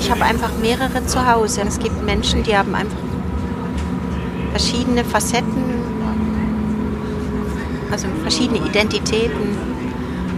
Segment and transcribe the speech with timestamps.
[0.00, 1.62] ich habe einfach mehrere zu Hause.
[1.66, 2.96] Es gibt Menschen, die haben einfach
[4.50, 5.64] verschiedene Facetten,
[7.90, 9.56] also verschiedene Identitäten.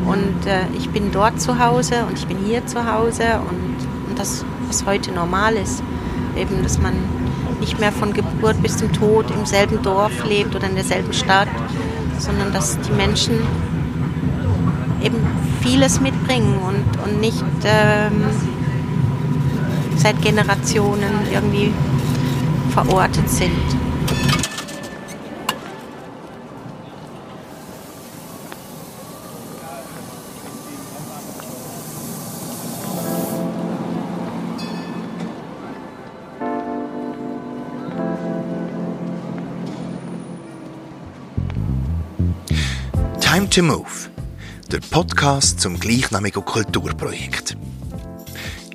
[0.06, 4.18] Und äh, ich bin dort zu Hause und ich bin hier zu Hause und, und
[4.18, 5.82] das, was heute normal ist,
[6.36, 6.94] eben, dass man
[7.60, 11.48] nicht mehr von Geburt bis zum Tod im selben Dorf lebt oder in derselben Stadt,
[12.18, 13.34] sondern dass die Menschen
[15.02, 15.18] eben
[15.60, 18.24] vieles mitbringen und, und nicht ähm,
[19.98, 21.72] seit Generationen irgendwie
[22.70, 23.50] verortet sind.
[43.20, 43.84] Time to Move,
[44.70, 47.56] der Podcast zum gleichnamigen Kulturprojekt.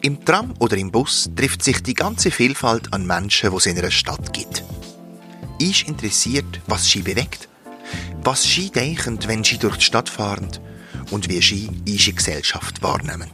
[0.05, 3.77] Im Tram oder im Bus trifft sich die ganze Vielfalt an Menschen, die es in
[3.77, 4.61] einer Stadt gibt.
[5.59, 7.47] Ist interessiert, was sie bewegt,
[8.21, 10.49] was sie denken, wenn sie durch die Stadt fahren
[11.11, 13.29] und wie sie ihre Gesellschaft wahrnehmen.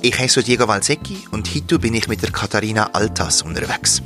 [0.00, 4.02] Ich heiße Diego Valsecchi und heute bin ich mit der Katharina Altas unterwegs.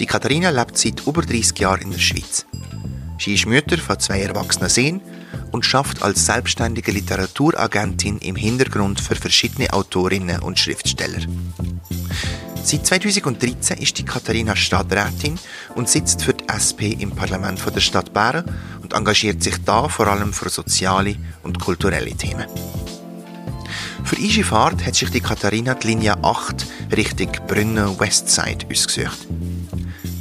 [0.00, 2.46] Die Katharina lebt seit über 30 Jahren in der Schweiz.
[3.20, 5.00] Sie ist Mutter von zwei erwachsenen Söhnen
[5.50, 11.20] und schafft als selbstständige Literaturagentin im Hintergrund für verschiedene Autorinnen und Schriftsteller.
[12.64, 15.38] Seit 2013 ist die Katharina Stadträtin
[15.74, 18.44] und sitzt für die SP im Parlament der Stadt Bern
[18.82, 22.46] und engagiert sich da vor allem für soziale und kulturelle Themen.
[24.04, 29.26] Für ihre Fahrt hat sich die Katharina die Linie 8 Richtung Brünner Westside ausgesucht.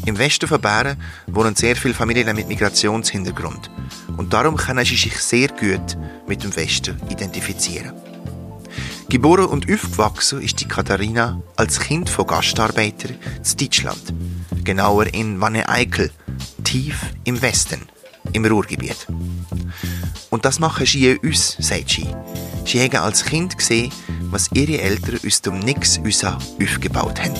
[0.05, 3.69] Im Westen von Bären wohnen sehr viele Familien mit Migrationshintergrund
[4.17, 5.97] und darum können sie sich sehr gut
[6.27, 7.93] mit dem Westen identifizieren.
[9.09, 14.13] Geboren und aufgewachsen ist die Katharina als Kind von Gastarbeitern in Deutschland,
[14.63, 16.11] genauer in Wanne-Eickel,
[16.63, 17.81] tief im Westen,
[18.31, 19.05] im Ruhrgebiet.
[20.29, 22.07] Und das machen sie uns, sagt sie.
[22.65, 23.91] Sie haben als Kind gesehen,
[24.31, 27.35] was ihre Eltern aus dem Nix aufgebaut haben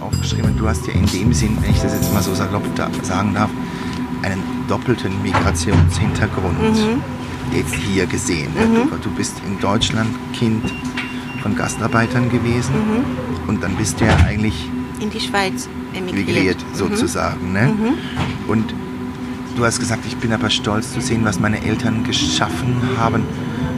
[0.00, 0.56] aufgeschrieben.
[0.56, 2.62] Du hast ja in dem Sinn, wenn ich das jetzt mal so salopp
[3.02, 3.50] sagen darf,
[4.22, 7.02] einen doppelten Migrationshintergrund mhm.
[7.52, 8.52] jetzt hier gesehen.
[8.54, 8.90] Mhm.
[8.90, 10.62] Du, du, bist in Deutschland Kind
[11.42, 13.48] von Gastarbeitern gewesen mhm.
[13.48, 14.68] und dann bist du ja eigentlich
[15.00, 16.74] in die Schweiz emigriert, mhm.
[16.74, 17.52] sozusagen.
[17.52, 17.68] Ne?
[17.68, 18.50] Mhm.
[18.50, 18.74] Und
[19.56, 23.24] du hast gesagt, ich bin aber stolz zu sehen, was meine Eltern geschaffen haben.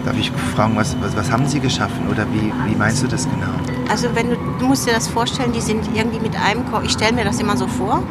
[0.04, 3.25] Darf ich fragen, was, was, was haben sie geschaffen oder wie, wie meinst du das
[3.25, 3.52] genau?
[3.88, 6.92] Also wenn du, du musst dir das vorstellen, die sind irgendwie mit einem Koffer, ich
[6.92, 8.02] stelle mir das immer so vor,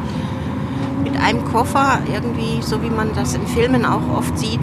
[1.02, 4.60] mit einem Koffer irgendwie, so wie man das in Filmen auch oft sieht,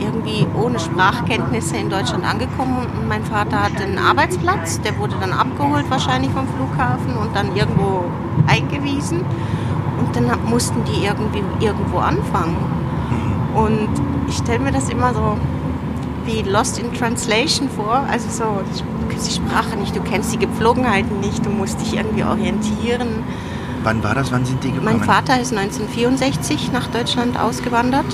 [0.00, 2.86] irgendwie ohne Sprachkenntnisse in Deutschland angekommen.
[2.98, 7.54] Und mein Vater hatte einen Arbeitsplatz, der wurde dann abgeholt wahrscheinlich vom Flughafen und dann
[7.56, 8.04] irgendwo
[8.46, 9.24] eingewiesen.
[9.98, 12.56] Und dann mussten die irgendwie irgendwo anfangen.
[13.54, 13.88] Und
[14.28, 15.38] ich stelle mir das immer so
[16.26, 18.04] wie Lost in Translation vor.
[18.10, 21.96] Also so, du kennst die Sprache nicht, du kennst die Gepflogenheiten nicht, du musst dich
[21.96, 23.24] irgendwie orientieren.
[23.86, 24.32] Wann war das?
[24.32, 24.98] Wann sind die gekommen?
[24.98, 28.12] Mein Vater ist 1964 nach Deutschland ausgewandert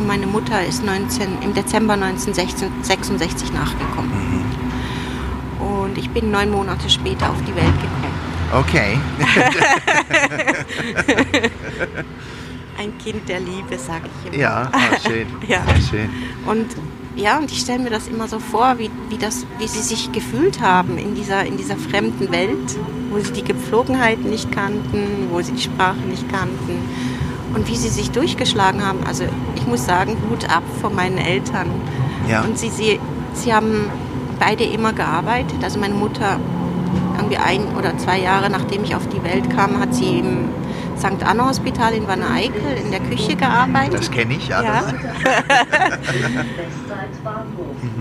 [0.00, 4.42] und meine Mutter ist 19, im Dezember 1966 nachgekommen.
[5.60, 5.64] Mhm.
[5.64, 8.12] Und ich bin neun Monate später auf die Welt gekommen.
[8.52, 8.98] Okay.
[12.76, 14.42] Ein Kind der Liebe, sage ich immer.
[14.42, 15.28] Ja, ah, schön.
[15.46, 15.62] ja.
[15.88, 16.10] schön.
[16.44, 16.66] Und
[17.18, 20.12] ja, und ich stelle mir das immer so vor, wie, wie, das, wie sie sich
[20.12, 22.78] gefühlt haben in dieser, in dieser fremden Welt,
[23.10, 26.78] wo sie die Gepflogenheiten nicht kannten, wo sie die Sprache nicht kannten
[27.54, 29.00] und wie sie sich durchgeschlagen haben.
[29.06, 29.24] Also
[29.56, 31.68] ich muss sagen, Hut ab von meinen Eltern.
[32.28, 32.42] Ja.
[32.42, 33.00] Und sie, sie,
[33.34, 33.90] sie haben
[34.38, 35.62] beide immer gearbeitet.
[35.62, 36.38] Also meine Mutter,
[37.16, 40.48] irgendwie ein oder zwei Jahre nachdem ich auf die Welt kam, hat sie im
[40.98, 41.22] St.
[41.24, 43.94] Anna Hospital in Wanne-Eickel in der Küche gearbeitet.
[43.94, 44.62] Das kenne ich, ja.
[44.62, 44.82] ja.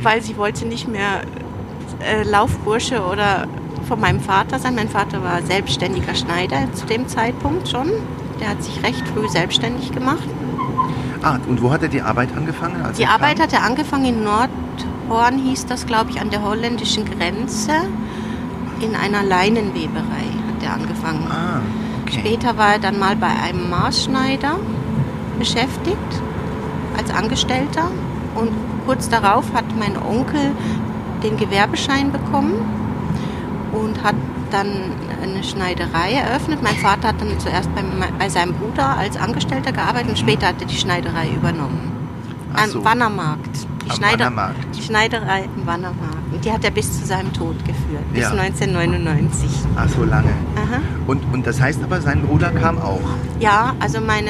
[0.02, 1.22] Weil sie wollte nicht mehr
[2.00, 3.48] äh, Laufbursche oder
[3.88, 4.76] von meinem Vater sein.
[4.76, 7.92] Mein Vater war selbstständiger Schneider zu dem Zeitpunkt schon.
[8.40, 10.28] Der hat sich recht früh selbstständig gemacht.
[11.24, 12.84] Ah, und wo hat er die Arbeit angefangen?
[12.98, 17.72] die Arbeit hat er angefangen in Nordhorn, hieß das, glaube ich, an der holländischen Grenze.
[18.80, 21.28] In einer Leinenweberei hat er angefangen.
[21.32, 21.62] Ah.
[22.08, 22.20] Okay.
[22.20, 24.56] Später war er dann mal bei einem Maßschneider
[25.38, 25.98] beschäftigt
[26.98, 27.92] als Angestellter
[28.36, 28.52] und
[28.86, 30.52] kurz darauf hat mein Onkel
[31.24, 32.54] den Gewerbeschein bekommen
[33.72, 34.16] und hat
[34.52, 34.68] dann
[35.22, 36.64] eine Schneiderei eröffnet.
[36.64, 37.84] Mein Vater hat dann zuerst bei,
[38.18, 41.92] bei seinem Bruder als Angestellter gearbeitet und später hat er die Schneiderei übernommen.
[42.54, 42.84] Am so.
[42.84, 43.68] Wannermarkt.
[43.88, 44.76] Die, Am Schneider, Wannermarkt.
[44.78, 46.34] die Schneiderei im Wannermarkt.
[46.34, 48.32] Und die hat er bis zu seinem Tod geführt, bis Ja.
[48.32, 49.50] 1999.
[49.76, 50.30] Ach, so lange.
[50.56, 50.82] Aha.
[51.08, 53.00] Und, und das heißt aber, sein Bruder kam auch.
[53.40, 54.30] Ja, also meine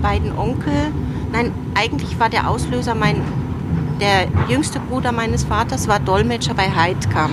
[0.00, 0.72] beiden Onkel,
[1.32, 3.20] nein, eigentlich war der Auslöser mein,
[4.00, 7.32] der jüngste Bruder meines Vaters war Dolmetscher bei Heidkamp.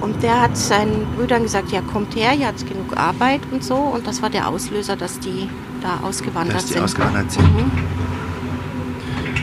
[0.00, 3.74] Und der hat seinen Brüdern gesagt, ja kommt her, ihr habt genug Arbeit und so.
[3.74, 5.48] Und das war der Auslöser, dass die
[5.82, 6.82] da ausgewandert Dass die sind.
[6.82, 7.42] ausgewandert sind.
[7.42, 7.70] Mhm.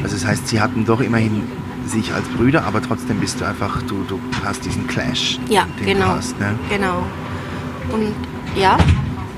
[0.03, 1.43] Also das heißt, sie hatten doch immerhin
[1.87, 5.39] sich als Brüder, aber trotzdem bist du einfach, du, du hast diesen Clash.
[5.49, 6.05] Ja, den genau.
[6.05, 6.59] Du hast, ne?
[6.69, 7.03] Genau.
[7.91, 8.13] Und
[8.55, 8.77] ja,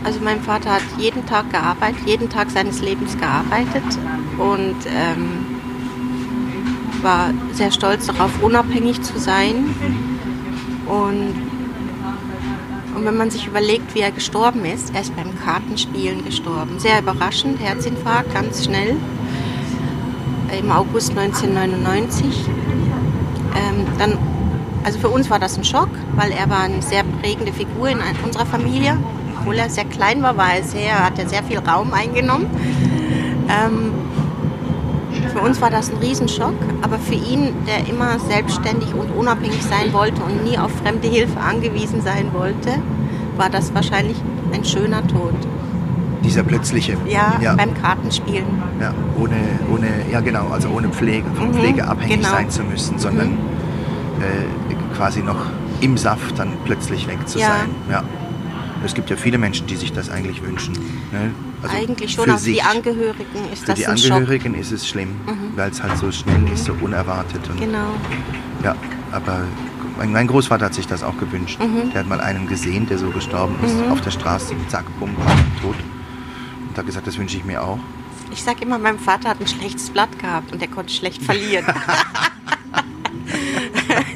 [0.03, 3.83] also mein Vater hat jeden Tag gearbeitet, jeden Tag seines Lebens gearbeitet
[4.37, 5.45] und ähm,
[7.01, 9.65] war sehr stolz darauf, unabhängig zu sein.
[10.87, 11.33] Und,
[12.95, 16.79] und wenn man sich überlegt, wie er gestorben ist, er ist beim Kartenspielen gestorben.
[16.79, 18.97] Sehr überraschend, Herzinfarkt, ganz schnell.
[20.59, 22.45] Im August 1999.
[23.55, 24.17] Ähm, dann,
[24.83, 27.99] also für uns war das ein Schock, weil er war eine sehr prägende Figur in
[28.23, 28.97] unserer Familie.
[29.39, 32.47] Obwohl er sehr klein war, war er sehr, hat er sehr viel Raum eingenommen.
[33.47, 33.91] Ähm,
[35.33, 39.91] für uns war das ein Riesenschock, aber für ihn, der immer selbstständig und unabhängig sein
[39.93, 42.81] wollte und nie auf fremde Hilfe angewiesen sein wollte,
[43.35, 44.17] war das wahrscheinlich
[44.53, 45.35] ein schöner Tod.
[46.25, 46.97] Dieser plötzliche.
[47.07, 48.45] Ja, ja, beim Kartenspielen.
[48.81, 49.35] ja ohne,
[49.71, 52.29] ohne, ja genau, also ohne Pflege, von Mhm, Pflege abhängig genau.
[52.29, 53.37] sein zu müssen, sondern
[54.19, 55.37] äh, quasi noch
[55.81, 57.47] im Saft dann plötzlich weg zu Ja.
[57.47, 57.69] sein.
[57.89, 58.03] Ja.
[58.83, 60.73] Es gibt ja viele Menschen, die sich das eigentlich wünschen.
[61.11, 61.31] Ne?
[61.63, 62.63] Also Eigentlich schon, für aber für die sich.
[62.65, 64.11] Angehörigen ist Für das die ein Schock.
[64.11, 65.09] Angehörigen ist es schlimm,
[65.55, 67.41] weil es halt so schnell ist, so unerwartet.
[67.49, 67.89] Und, Genau.
[68.63, 68.75] Ja,
[69.11, 69.39] aber
[70.11, 71.59] mein, Großvater hat sich das auch gewünscht.
[71.59, 71.91] Mhm.
[71.93, 75.33] Der hat mal einen gesehen, der so gestorben ist, auf der Straße, zack, bumm, war
[75.61, 75.75] tot.
[76.75, 77.79] Und hat gesagt, das wünsche ich mir auch.
[78.33, 81.63] Ich sag immer, mein Vater hat ein schlechtes Blatt gehabt und der konnte schlecht verlieren.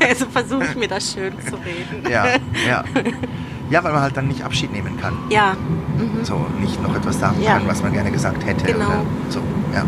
[0.05, 2.03] also versuche ich mir das schön zu reden.
[2.11, 2.25] Ja,
[2.67, 2.83] ja.
[3.69, 5.17] Ja, weil man halt dann nicht Abschied nehmen kann.
[5.29, 5.55] Ja,
[5.97, 6.25] mhm.
[6.25, 7.53] So, nicht noch etwas sagen Ja.
[7.59, 8.65] kann, was man gerne gesagt hätte.
[8.65, 8.87] Genau.
[8.87, 9.39] Oder so,
[9.73, 9.85] ja.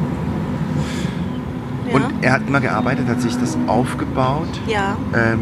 [1.91, 2.05] Ja.
[2.07, 4.47] Und er hat immer gearbeitet, hat sich das aufgebaut.
[4.67, 4.95] ja.
[5.15, 5.39] Ähm,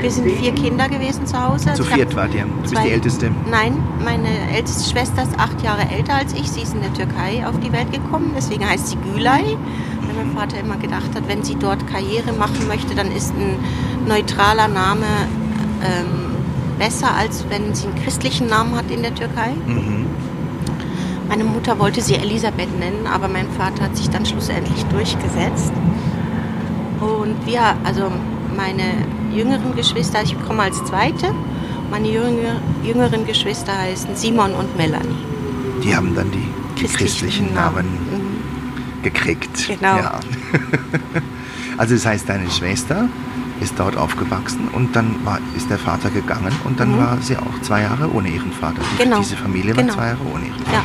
[0.00, 1.72] Wir sind vier Kinder gewesen zu Hause.
[1.74, 2.44] zu hab viert wart ihr.
[2.44, 3.30] Du bist die Älteste.
[3.50, 6.50] Nein, meine älteste Schwester ist acht Jahre älter als ich.
[6.50, 9.56] Sie ist in der Türkei auf die Welt gekommen, deswegen heißt sie Gülay.
[10.02, 13.56] Weil mein Vater immer gedacht hat, wenn sie dort Karriere machen möchte, dann ist ein
[14.06, 15.06] neutraler Name
[15.82, 16.26] ähm,
[16.78, 19.52] besser, als wenn sie einen christlichen Namen hat in der Türkei.
[19.66, 20.05] Mhm.
[21.28, 25.72] Meine Mutter wollte sie Elisabeth nennen, aber mein Vater hat sich dann schlussendlich durchgesetzt.
[27.00, 28.10] Und wir, also
[28.56, 28.82] meine
[29.34, 31.28] jüngeren Geschwister, ich komme als Zweite,
[31.90, 35.14] meine jünger, jüngeren Geschwister heißen Simon und Melanie.
[35.84, 39.02] Die haben dann die, die Christlichen christlichen Namen Mhm.
[39.02, 39.68] gekriegt.
[39.68, 39.96] Genau.
[39.96, 40.20] Ja.
[41.76, 43.08] also das heißt, deine Schwester
[43.60, 46.98] ist dort aufgewachsen und dann war, ist der Vater gegangen und dann Mhm.
[46.98, 48.80] war sie auch zwei Jahre ohne ihren Vater.
[48.98, 49.18] Genau.
[49.18, 49.94] Diese Familie war Genau.
[49.94, 50.82] zwei Jahre ohne ihren Ja.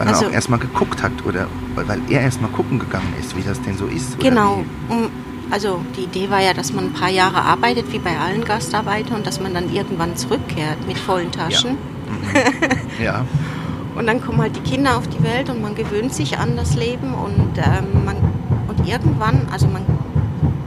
[0.00, 3.42] Weil Also- er auch erstmal geguckt hat oder weil er erstmal gucken gegangen ist, wie
[3.42, 4.18] das denn so ist.
[4.18, 4.64] Genau.
[4.88, 5.10] Um,
[5.50, 9.18] also die Idee war ja, dass man ein paar Jahre arbeitet, wie bei allen Gastarbeitern,
[9.18, 11.76] und dass man dann irgendwann zurückkehrt mit vollen Taschen.
[13.02, 13.26] ja.
[13.94, 16.76] Und dann kommen halt die Kinder auf die Welt und man gewöhnt sich an das
[16.76, 18.16] Leben und ähm, man
[18.68, 19.82] und irgendwann, also man,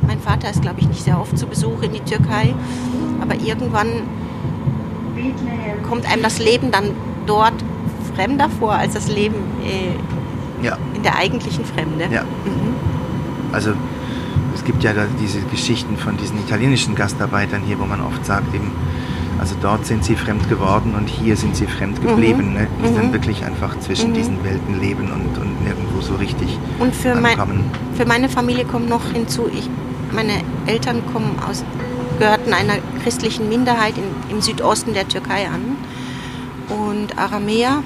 [0.05, 2.53] mein Vater ist glaube ich nicht sehr oft zu Besuch in die Türkei,
[3.21, 3.87] aber irgendwann
[5.87, 6.91] kommt einem das Leben dann
[7.25, 7.53] dort
[8.15, 10.77] fremder vor als das Leben äh, ja.
[10.95, 12.05] in der eigentlichen Fremde.
[12.11, 12.21] Ja.
[12.23, 12.73] Mhm.
[13.51, 13.71] Also
[14.55, 14.91] es gibt ja
[15.21, 18.71] diese Geschichten von diesen italienischen Gastarbeitern hier, wo man oft sagt, eben,
[19.39, 22.53] also dort sind sie fremd geworden und hier sind sie fremd geblieben.
[22.53, 22.67] Ne?
[22.83, 22.95] Die Mhm.
[22.95, 24.13] dann wirklich einfach zwischen Mhm.
[24.15, 27.63] diesen Welten leben und, und nirgendwo so richtig Und für, mein, ankommen.
[27.95, 29.69] für meine Familie kommt noch hinzu, ich,
[30.13, 30.33] meine
[30.65, 31.63] Eltern kommen aus,
[32.19, 35.75] gehörten einer christlichen Minderheit in, im Südosten der Türkei an.
[36.69, 37.83] Und Aramäer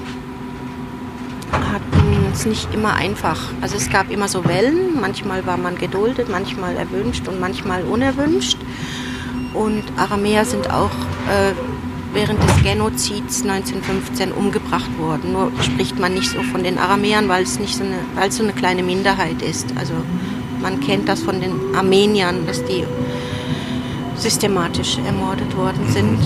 [1.70, 3.38] hatten es nicht immer einfach.
[3.60, 8.58] Also es gab immer so Wellen, manchmal war man geduldet, manchmal erwünscht und manchmal unerwünscht.
[9.54, 10.90] Und Aramäer sind auch
[11.28, 11.52] äh,
[12.12, 15.32] während des Genozids 1915 umgebracht worden.
[15.32, 18.36] Nur spricht man nicht so von den Aramäern, weil es nicht so eine, weil es
[18.36, 19.66] so eine kleine Minderheit ist.
[19.78, 19.94] Also
[20.60, 22.84] man kennt das von den Armeniern, dass die
[24.16, 26.18] systematisch ermordet worden sind.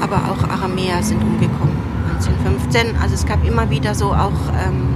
[0.00, 1.91] Aber auch Aramäer sind umgekommen
[2.26, 2.96] 1915.
[3.00, 4.32] Also es gab immer wieder so auch
[4.66, 4.88] ähm,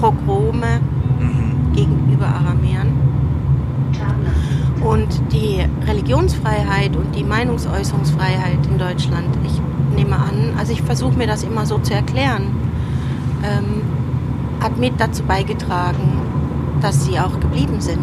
[0.00, 0.80] Pogrome
[1.18, 1.72] Mhm.
[1.74, 2.92] gegenüber Aramäern.
[4.82, 9.60] Und die Religionsfreiheit und die Meinungsäußerungsfreiheit in Deutschland, ich
[9.96, 12.42] nehme an, also ich versuche mir das immer so zu erklären,
[13.42, 13.82] ähm,
[14.62, 16.20] hat mit dazu beigetragen,
[16.82, 17.98] dass sie auch geblieben sind,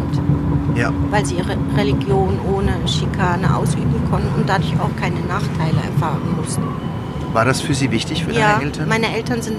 [0.74, 0.90] Ja.
[1.10, 6.62] weil sie ihre Religion ohne Schikane ausüben konnten und dadurch auch keine Nachteile erfahren mussten.
[7.34, 8.88] War das für Sie wichtig, für ja, deine Eltern?
[8.88, 9.56] meine Eltern sind,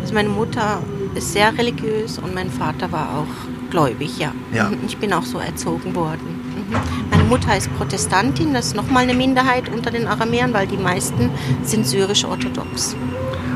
[0.00, 0.82] also meine Mutter
[1.14, 4.32] ist sehr religiös und mein Vater war auch gläubig, ja.
[4.52, 4.70] Ja.
[4.86, 6.40] Ich bin auch so erzogen worden.
[6.68, 6.76] Mhm.
[7.10, 11.30] Meine Mutter ist Protestantin, das ist nochmal eine Minderheit unter den Aramäern, weil die meisten
[11.62, 12.96] sind syrisch-orthodox.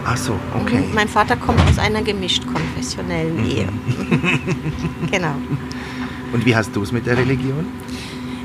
[0.07, 0.79] Ach so, okay.
[0.87, 0.95] Mhm.
[0.95, 3.51] Mein Vater kommt aus einer gemischt konfessionellen Mhm.
[3.51, 3.69] Ehe.
[5.11, 5.35] genau.
[6.33, 7.67] Und wie hast du es mit der Religion?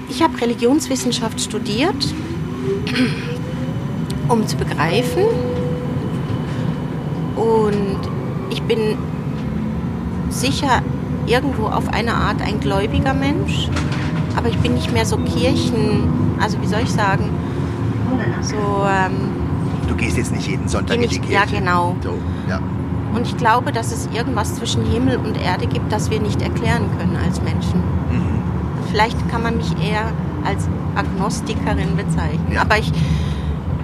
[0.10, 1.96] Ich habe Religionswissenschaft studiert,
[4.31, 5.23] um zu begreifen.
[7.35, 8.00] Und
[8.50, 8.97] ich bin
[10.29, 10.81] sicher
[11.27, 13.69] irgendwo auf eine Art ein gläubiger Mensch,
[14.35, 16.03] aber ich bin nicht mehr so Kirchen,
[16.39, 17.29] also wie soll ich sagen,
[18.41, 19.31] so ähm,
[19.88, 21.33] Du gehst jetzt nicht jeden Sonntag in die Kirche.
[21.33, 21.95] ja, genau.
[22.01, 22.59] So, ja.
[23.13, 26.85] und ich glaube, dass es irgendwas zwischen Himmel und Erde gibt, das wir nicht erklären
[26.97, 27.79] können als Menschen.
[27.79, 28.41] Mhm.
[28.89, 30.05] Vielleicht kann man mich eher
[30.45, 32.51] als Agnostikerin bezeichnen.
[32.53, 32.61] Ja.
[32.61, 32.91] Aber ich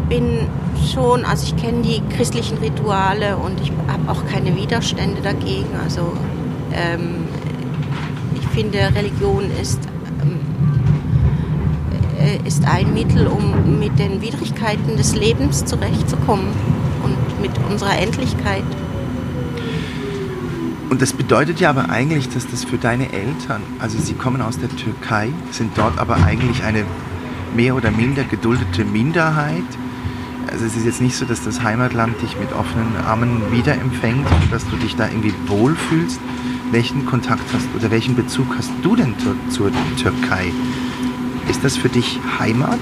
[0.09, 0.47] bin
[0.93, 5.67] schon, also ich kenne die christlichen Rituale und ich habe auch keine Widerstände dagegen.
[5.83, 6.13] Also
[6.73, 7.25] ähm,
[8.35, 9.79] ich finde, Religion ist,
[10.21, 10.39] ähm,
[12.19, 16.47] äh, ist ein Mittel, um mit den Widrigkeiten des Lebens zurechtzukommen
[17.03, 18.63] und mit unserer Endlichkeit.
[20.89, 24.57] Und das bedeutet ja aber eigentlich, dass das für deine Eltern, also sie kommen aus
[24.57, 26.85] der Türkei, sind dort aber eigentlich eine
[27.55, 29.65] mehr oder minder geduldete Minderheit.
[30.57, 34.67] Also es ist jetzt nicht so, dass das Heimatland dich mit offenen Armen wiederempfängt, dass
[34.67, 36.19] du dich da irgendwie wohlfühlst.
[36.71, 39.71] Welchen Kontakt hast oder welchen Bezug hast du denn zur, zur
[40.01, 40.51] Türkei?
[41.47, 42.79] Ist das für dich Heimat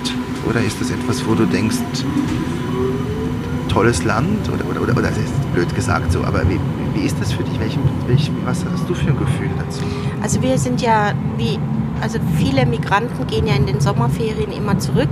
[0.50, 1.75] oder ist das etwas, wo du denkst,
[3.67, 6.58] tolles Land oder, oder, oder, oder das ist blöd gesagt so, aber wie,
[6.94, 7.60] wie ist das für dich?
[7.60, 9.82] Welchen, welchen, was hast du für ein Gefühl dazu?
[10.22, 11.60] Also wir sind ja wie,
[12.00, 15.10] also viele Migranten gehen ja in den Sommerferien immer zurück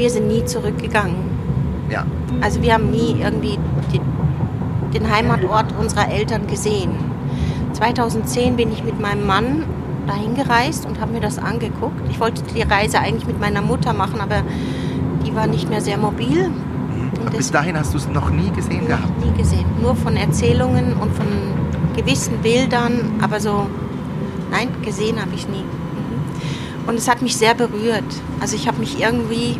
[0.00, 1.14] wir sind nie zurückgegangen.
[1.90, 2.04] Ja,
[2.40, 3.58] Also wir haben nie irgendwie
[3.92, 4.00] die,
[4.98, 6.92] den Heimatort unserer Eltern gesehen.
[7.74, 9.64] 2010 bin ich mit meinem Mann
[10.06, 12.00] dahin gereist und habe mir das angeguckt.
[12.08, 14.42] Ich wollte die Reise eigentlich mit meiner Mutter machen, aber
[15.26, 16.46] die war nicht mehr sehr mobil.
[16.46, 19.04] Und aber bis dahin hast du es noch nie gesehen gehabt.
[19.20, 19.66] noch nie gesehen.
[19.82, 21.26] Nur von Erzählungen und von
[21.94, 23.66] gewissen Bildern, aber so,
[24.50, 25.62] nein, gesehen habe ich nie.
[25.64, 26.88] Mhm.
[26.88, 28.04] Und es hat mich sehr berührt.
[28.40, 29.58] Also ich habe mich irgendwie,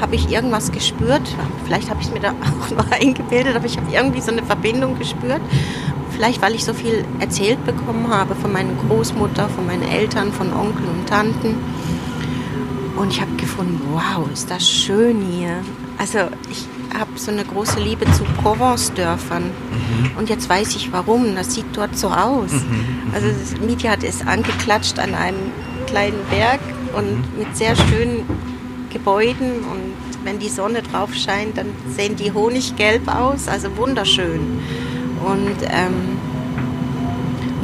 [0.00, 1.22] habe ich irgendwas gespürt.
[1.64, 4.42] Vielleicht habe ich es mir da auch nur eingebildet, aber ich habe irgendwie so eine
[4.42, 5.40] Verbindung gespürt.
[6.10, 10.52] Vielleicht, weil ich so viel erzählt bekommen habe von meiner Großmutter, von meinen Eltern, von
[10.52, 11.56] Onkeln und Tanten.
[12.96, 15.58] Und ich habe gefunden, wow, ist das schön hier.
[15.98, 16.66] Also ich
[16.98, 19.50] habe so eine große Liebe zu Provence-Dörfern.
[20.18, 21.34] Und jetzt weiß ich warum.
[21.34, 22.52] Das sieht dort so aus.
[23.12, 25.52] Also das Mietjad ist angeklatscht an einem
[25.86, 26.60] kleinen Berg
[26.96, 28.24] und mit sehr schönen
[28.90, 29.64] Gebäuden.
[29.70, 29.85] Und
[30.26, 33.48] wenn die Sonne drauf scheint, dann sehen die honiggelb aus.
[33.48, 34.60] Also wunderschön.
[35.24, 36.18] Und ähm,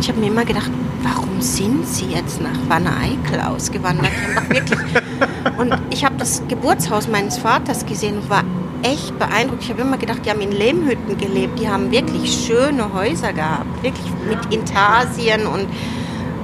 [0.01, 0.71] ich habe mir immer gedacht,
[1.03, 4.13] warum sind sie jetzt nach Wanne Eickel ausgewandert?
[4.49, 4.79] Wirklich
[5.59, 8.45] und ich habe das Geburtshaus meines Vaters gesehen und war
[8.83, 9.65] echt beeindruckt.
[9.65, 11.59] Ich habe immer gedacht, die haben in Lehmhütten gelebt.
[11.59, 13.83] Die haben wirklich schöne Häuser gehabt.
[13.83, 15.67] Wirklich mit Intarsien und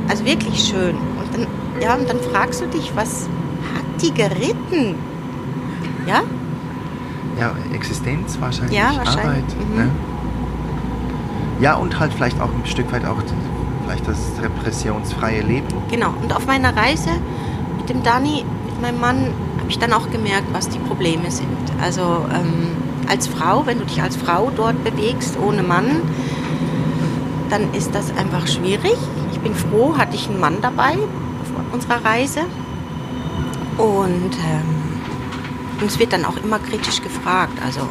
[0.09, 0.97] also wirklich schön.
[0.97, 1.47] Und dann,
[1.81, 3.29] ja, und dann fragst du dich, was
[3.75, 4.97] hat die geritten?
[6.09, 6.23] Ja?
[7.39, 9.25] Ja, Existenz wahrscheinlich, Ja, wahrscheinlich.
[9.25, 9.69] Arbeit.
[9.71, 9.77] Mhm.
[9.77, 9.91] Ne?
[11.61, 13.19] Ja, und halt vielleicht auch ein Stück weit auch
[13.85, 15.67] vielleicht das repressionsfreie Leben.
[15.91, 16.15] Genau.
[16.23, 17.11] Und auf meiner Reise
[17.77, 19.17] mit dem Dani, mit meinem Mann,
[19.59, 21.47] habe ich dann auch gemerkt, was die Probleme sind.
[21.83, 22.77] Also ähm,
[23.09, 26.03] als Frau, wenn du dich als Frau dort bewegst, ohne Mann,
[27.51, 28.97] dann ist das einfach schwierig.
[29.33, 32.41] Ich bin froh, hatte ich einen Mann dabei auf unserer Reise.
[33.79, 34.78] Und ähm,
[35.81, 37.89] uns wird dann auch immer kritisch gefragt, also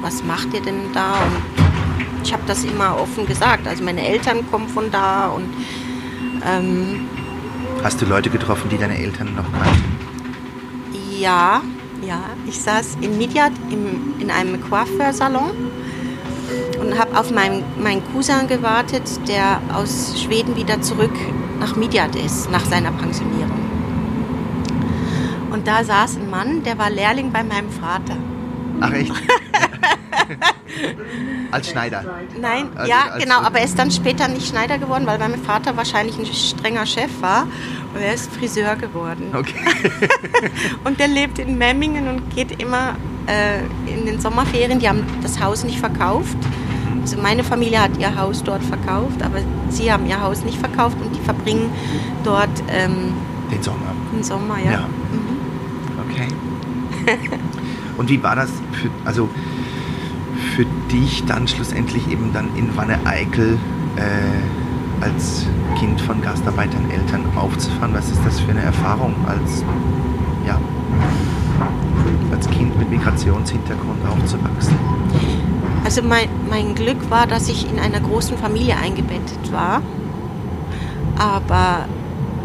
[0.00, 1.12] was macht ihr denn da?
[1.12, 3.66] Und ich habe das immer offen gesagt.
[3.66, 5.48] Also meine Eltern kommen von da und
[6.46, 7.08] ähm,
[7.82, 9.94] Hast du Leute getroffen, die deine Eltern noch kannten?
[11.18, 11.62] ja,
[12.06, 15.70] ja, ich saß in Midyat im, in einem Coiffeursalon
[16.80, 21.14] und habe auf meinen, meinen Cousin gewartet, der aus Schweden wieder zurück
[21.60, 23.73] nach Midyat ist, nach seiner Pensionierung.
[25.54, 28.16] Und da saß ein Mann, der war Lehrling bei meinem Vater.
[28.80, 29.12] Ach echt?
[31.52, 32.04] Als Schneider.
[32.40, 35.36] Nein, Also ja, als- genau, aber er ist dann später nicht Schneider geworden, weil mein
[35.36, 37.46] Vater wahrscheinlich ein strenger Chef war
[37.94, 39.32] und er ist Friseur geworden.
[39.32, 39.54] Okay.
[40.84, 42.96] Und der lebt in Memmingen und geht immer
[43.28, 44.80] äh, in den Sommerferien.
[44.80, 46.36] Die haben das Haus nicht verkauft
[47.02, 50.96] Also meine Familie hat ihr Haus dort verkauft, aber sie haben ihr Haus nicht verkauft
[51.00, 51.70] und die verbringen
[52.24, 53.12] dort ähm,
[53.52, 53.94] Den Sommer.
[54.12, 54.72] den Sommer, ja.
[54.72, 54.84] Ja.
[56.14, 56.28] Okay.
[57.96, 59.28] Und wie war das für, also
[60.54, 63.58] für dich dann schlussendlich eben dann in Wanne-Eickel
[63.96, 65.46] äh, als
[65.78, 67.92] Kind von Gastarbeitern, Eltern aufzufahren?
[67.94, 69.64] Was ist das für eine Erfahrung als,
[70.46, 70.60] ja,
[72.32, 74.76] als Kind mit Migrationshintergrund aufzuwachsen?
[75.84, 79.82] Also mein, mein Glück war, dass ich in einer großen Familie eingebettet war.
[81.16, 81.86] Aber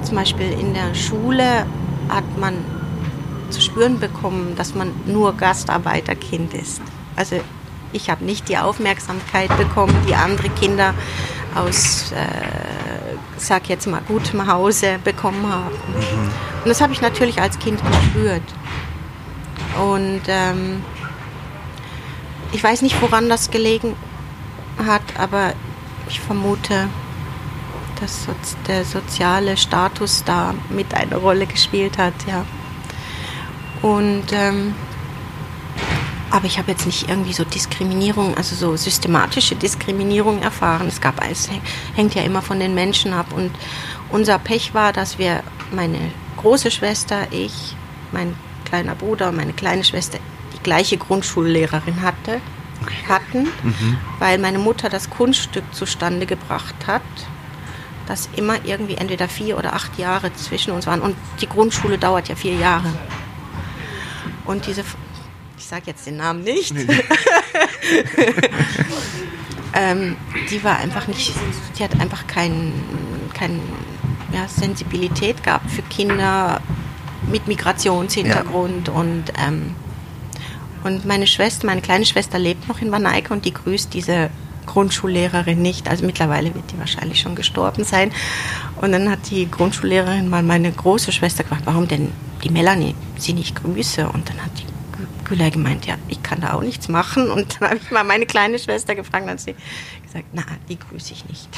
[0.03, 1.65] zum Beispiel in der Schule
[2.09, 2.53] hat man
[3.49, 6.81] zu spüren bekommen, dass man nur Gastarbeiterkind ist.
[7.15, 7.39] Also
[7.91, 10.93] ich habe nicht die Aufmerksamkeit bekommen, die andere Kinder
[11.55, 15.75] aus, äh, sag jetzt mal, gutem Hause bekommen haben.
[16.63, 18.43] Und das habe ich natürlich als Kind gespürt.
[19.79, 20.83] Und ähm,
[22.51, 23.95] ich weiß nicht, woran das gelegen
[24.85, 25.53] hat, aber
[26.07, 26.89] ich vermute,
[27.99, 28.27] dass
[28.67, 32.45] der soziale Status da mit eine Rolle gespielt hat, ja.
[33.81, 34.75] Und ähm,
[36.31, 40.87] aber ich habe jetzt nicht irgendwie so Diskriminierung, also so systematische Diskriminierung erfahren.
[40.87, 41.61] Es gab es häng-
[41.95, 43.27] hängt ja immer von den Menschen ab.
[43.33, 43.51] Und
[44.11, 45.97] unser Pech war, dass wir meine
[46.37, 47.75] große Schwester, ich,
[48.11, 50.19] mein kleiner Bruder und meine kleine Schwester
[50.53, 52.41] die gleiche Grundschullehrerin hatte,
[53.07, 53.47] hatten,
[54.19, 57.01] weil meine Mutter das Kunststück zustande gebracht hat,
[58.07, 61.01] dass immer irgendwie entweder vier oder acht Jahre zwischen uns waren.
[61.01, 62.93] Und die Grundschule dauert ja vier Jahre.
[64.49, 64.83] Und diese,
[65.59, 66.73] ich sage jetzt den Namen nicht,
[69.75, 70.17] ähm,
[70.49, 71.33] die war einfach nicht,
[71.77, 72.73] die hat einfach kein,
[73.35, 73.59] kein
[74.33, 76.61] ja, Sensibilität gehabt für Kinder
[77.31, 79.75] mit Migrationshintergrund und ähm,
[80.83, 84.31] und meine Schwester, meine kleine Schwester lebt noch in Wanneike und die grüßt diese
[84.65, 85.87] Grundschullehrerin nicht.
[85.87, 88.11] Also mittlerweile wird die wahrscheinlich schon gestorben sein.
[88.81, 92.11] Und dann hat die Grundschullehrerin mal meine große Schwester gefragt, warum denn
[92.43, 94.07] die Melanie sie nicht grüße.
[94.09, 94.65] Und dann hat die
[95.25, 97.29] Güler gemeint, ja, ich kann da auch nichts machen.
[97.31, 99.55] Und dann habe ich mal meine kleine Schwester gefragt, dann hat sie
[100.03, 101.49] gesagt, na, die grüße ich nicht.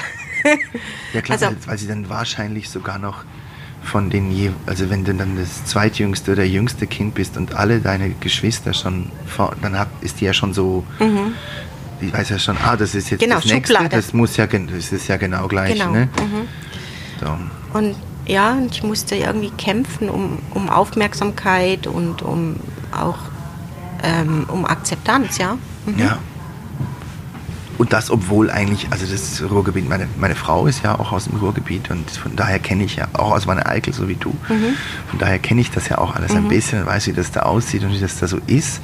[1.13, 3.23] Ja klar, Also- weil, sie dann wahrscheinlich sogar noch
[3.83, 7.79] von den je, also wenn du dann das zweitjüngste oder jüngste Kind bist und alle
[7.79, 10.83] deine Geschwister schon vor, dann hat, ist die ja schon so,
[11.99, 13.25] die weiß ja schon, ah, das ist jetzt Mhm.
[13.25, 13.95] Genau, das nächste, Schublade.
[13.95, 15.91] das muss ja, das ist ja genau gleich, Genau.
[15.93, 16.09] ne?
[16.19, 16.47] Mhm.
[17.19, 17.37] So.
[17.79, 17.95] Und
[18.31, 22.55] ja, und ich musste irgendwie kämpfen um, um Aufmerksamkeit und um
[22.97, 23.17] auch
[24.03, 25.57] ähm, um Akzeptanz, ja.
[25.85, 25.99] Mhm.
[25.99, 26.17] Ja.
[27.77, 31.39] Und das, obwohl eigentlich, also das Ruhrgebiet, meine, meine Frau ist ja auch aus dem
[31.39, 34.75] Ruhrgebiet und von daher kenne ich ja, auch aus meiner Eickel, so wie du, Mhm.
[35.09, 37.41] von daher kenne ich das ja auch alles ein bisschen und weiß, wie das da
[37.41, 38.81] aussieht und wie das da so ist.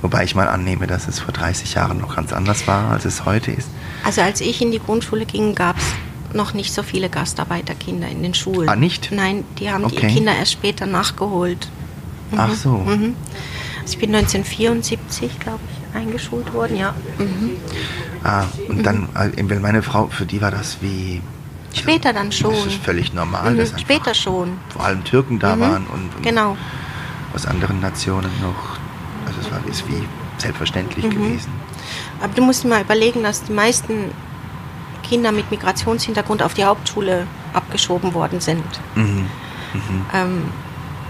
[0.00, 3.24] Wobei ich mal annehme, dass es vor 30 Jahren noch ganz anders war, als es
[3.24, 3.68] heute ist.
[4.04, 5.84] Also als ich in die Grundschule ging, gab es
[6.36, 8.68] noch nicht so viele Gastarbeiterkinder in den Schulen.
[8.68, 9.10] Ah, nicht?
[9.12, 10.00] Nein, die haben Okay.
[10.02, 11.68] die Kinder erst später nachgeholt.
[12.36, 12.70] Ach so.
[12.70, 13.14] Mhm.
[13.82, 16.94] Also ich bin 1974, glaube ich, eingeschult worden, ja.
[17.18, 17.52] Mhm.
[18.24, 21.20] Ah, und dann, äh, weil meine Frau, für die war das wie.
[21.72, 22.52] Später dann schon.
[22.54, 24.56] Das ist völlig normal, Mhm, dass Später schon.
[24.70, 25.60] vor allem Türken da Mhm.
[25.60, 26.56] waren und, und Genau.
[27.34, 28.78] aus anderen Nationen noch.
[29.26, 30.02] Also es war ist wie
[30.38, 31.10] selbstverständlich Mhm.
[31.10, 31.50] gewesen.
[32.22, 34.10] Aber du musst dir mal überlegen, dass die meisten
[35.08, 38.64] Kinder mit Migrationshintergrund auf die Hauptschule abgeschoben worden sind.
[38.94, 39.26] Mhm.
[40.12, 40.42] Ähm,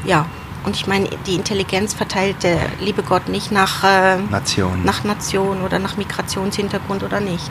[0.04, 0.26] ja,
[0.64, 4.84] und ich meine, die Intelligenz verteilt der liebe Gott nicht nach, äh, Nation.
[4.84, 7.50] nach Nation oder nach Migrationshintergrund oder nicht.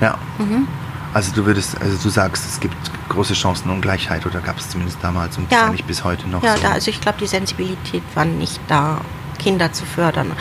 [0.00, 0.16] Ja.
[0.38, 0.68] Mhm.
[1.14, 2.76] Also du würdest, also du sagst, es gibt
[3.08, 5.66] große Chancenungleichheit oder gab es zumindest damals und Ja.
[5.66, 6.62] eigentlich bis heute noch Ja, so.
[6.62, 9.00] da, also ich glaube, die Sensibilität war nicht da,
[9.38, 10.32] Kinder zu fördern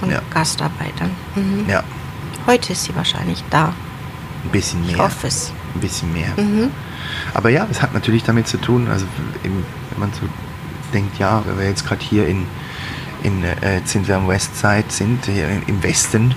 [0.00, 0.20] von Ja.
[0.30, 1.10] Gastarbeitern.
[1.34, 1.66] Mhm.
[1.68, 1.82] ja,
[2.46, 3.74] Heute ist sie wahrscheinlich da.
[4.44, 5.04] Ein bisschen Ich mehr.
[5.04, 5.52] hoffe es.
[5.74, 6.32] Ein bisschen mehr.
[6.36, 6.70] Mhm.
[7.34, 9.06] Aber ja, es hat natürlich damit zu tun, also
[9.44, 10.26] eben, wenn man so
[10.92, 12.46] denkt, ja, wenn wir jetzt gerade hier in,
[13.22, 16.34] in äh, jetzt sind wir am Westside sind, hier im Westen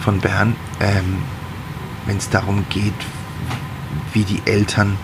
[0.00, 1.18] von Bern, ähm,
[2.06, 2.94] wenn es darum geht,
[4.12, 4.96] wie die Eltern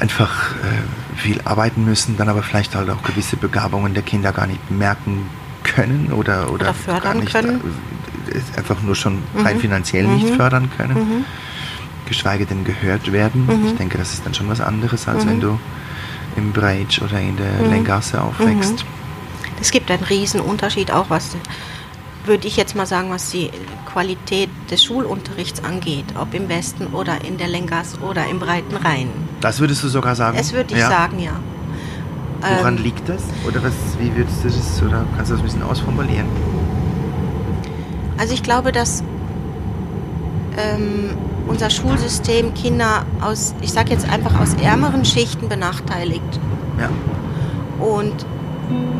[0.00, 4.46] einfach äh, viel arbeiten müssen, dann aber vielleicht halt auch gewisse Begabungen der Kinder gar
[4.48, 5.28] nicht merken
[5.62, 7.60] können oder, oder, Oder fördern gar nicht, können.
[8.56, 10.36] Einfach nur schon rein finanziell nicht Mhm.
[10.36, 11.24] fördern können Mhm.
[12.06, 13.46] geschweige denn gehört werden.
[13.46, 13.66] Mhm.
[13.66, 15.28] Ich denke, das ist dann schon was anderes, als Mhm.
[15.30, 15.58] wenn du
[16.36, 17.70] im Breitsch oder in der Mhm.
[17.70, 18.84] Lengasse aufwächst.
[19.60, 21.36] Es gibt einen riesen Unterschied auch, was,
[22.24, 23.50] würde ich jetzt mal sagen, was die
[23.92, 29.08] Qualität des Schulunterrichts angeht, ob im Westen oder in der Lengas oder im Breiten Rhein.
[29.40, 30.36] Das würdest du sogar sagen?
[30.36, 30.88] Das würde ich ja.
[30.88, 31.32] sagen, ja.
[32.58, 33.22] Woran Ähm, liegt das?
[33.46, 36.26] Oder was, wie würdest du das, oder kannst du das ein bisschen ausformulieren?
[38.18, 39.02] Also ich glaube, dass
[40.56, 41.10] ähm,
[41.46, 46.40] unser Schulsystem Kinder aus, ich sage jetzt einfach aus ärmeren Schichten benachteiligt.
[46.78, 46.88] Ja.
[47.84, 48.26] Und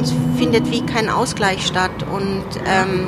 [0.00, 2.04] es findet wie kein Ausgleich statt.
[2.12, 3.06] Und, ähm,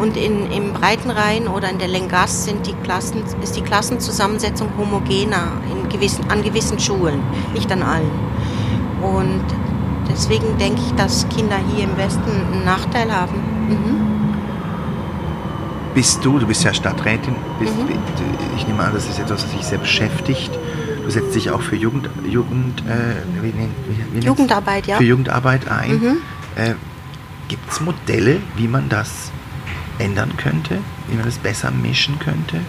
[0.00, 5.52] und in, im Breitenrhein oder in der Lengass sind die Klassen, ist die Klassenzusammensetzung homogener
[5.70, 7.20] in gewissen, an gewissen Schulen,
[7.54, 8.10] nicht an allen.
[9.02, 9.44] Und
[10.10, 13.34] deswegen denke ich, dass Kinder hier im Westen einen Nachteil haben.
[13.68, 14.25] Mhm.
[15.96, 17.88] Bist du, du bist ja Stadträtin, bist, mhm.
[18.54, 20.50] ich nehme an, das ist etwas, was dich sehr beschäftigt.
[21.02, 24.98] Du setzt dich auch für Jugend, Jugend, äh, wie, wie, wie Jugendarbeit, ja.
[24.98, 25.92] Für Jugendarbeit ein.
[25.92, 26.16] Mhm.
[26.54, 26.74] Äh,
[27.48, 29.30] Gibt es Modelle, wie man das
[29.98, 32.60] ändern könnte, wie man das besser mischen könnte?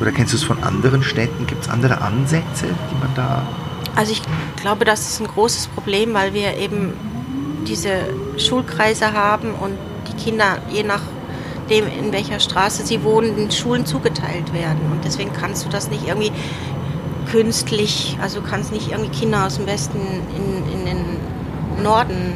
[0.00, 1.46] Oder kennst du es von anderen Städten?
[1.46, 3.46] Gibt es andere Ansätze, die man da.
[3.94, 4.22] Also ich
[4.56, 6.94] glaube, das ist ein großes Problem, weil wir eben
[7.68, 8.06] diese
[8.38, 9.76] Schulkreise haben und
[10.08, 11.02] die Kinder je nach
[11.70, 14.80] dem, in welcher Straße sie wohnen, den Schulen zugeteilt werden.
[14.90, 16.32] Und deswegen kannst du das nicht irgendwie
[17.30, 22.34] künstlich, also du kannst nicht irgendwie Kinder aus dem Westen in, in den Norden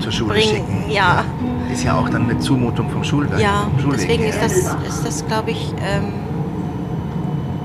[0.00, 0.56] zur Schule bringen.
[0.56, 0.90] schicken.
[0.90, 1.24] Ja.
[1.72, 3.38] Ist ja auch dann eine Zumutung vom Schulweg.
[3.38, 6.12] Ja, deswegen ist das, ist das glaube ich, ähm,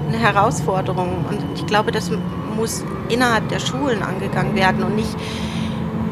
[0.07, 1.25] eine Herausforderung.
[1.29, 2.11] Und ich glaube, das
[2.55, 5.15] muss innerhalb der Schulen angegangen werden und nicht,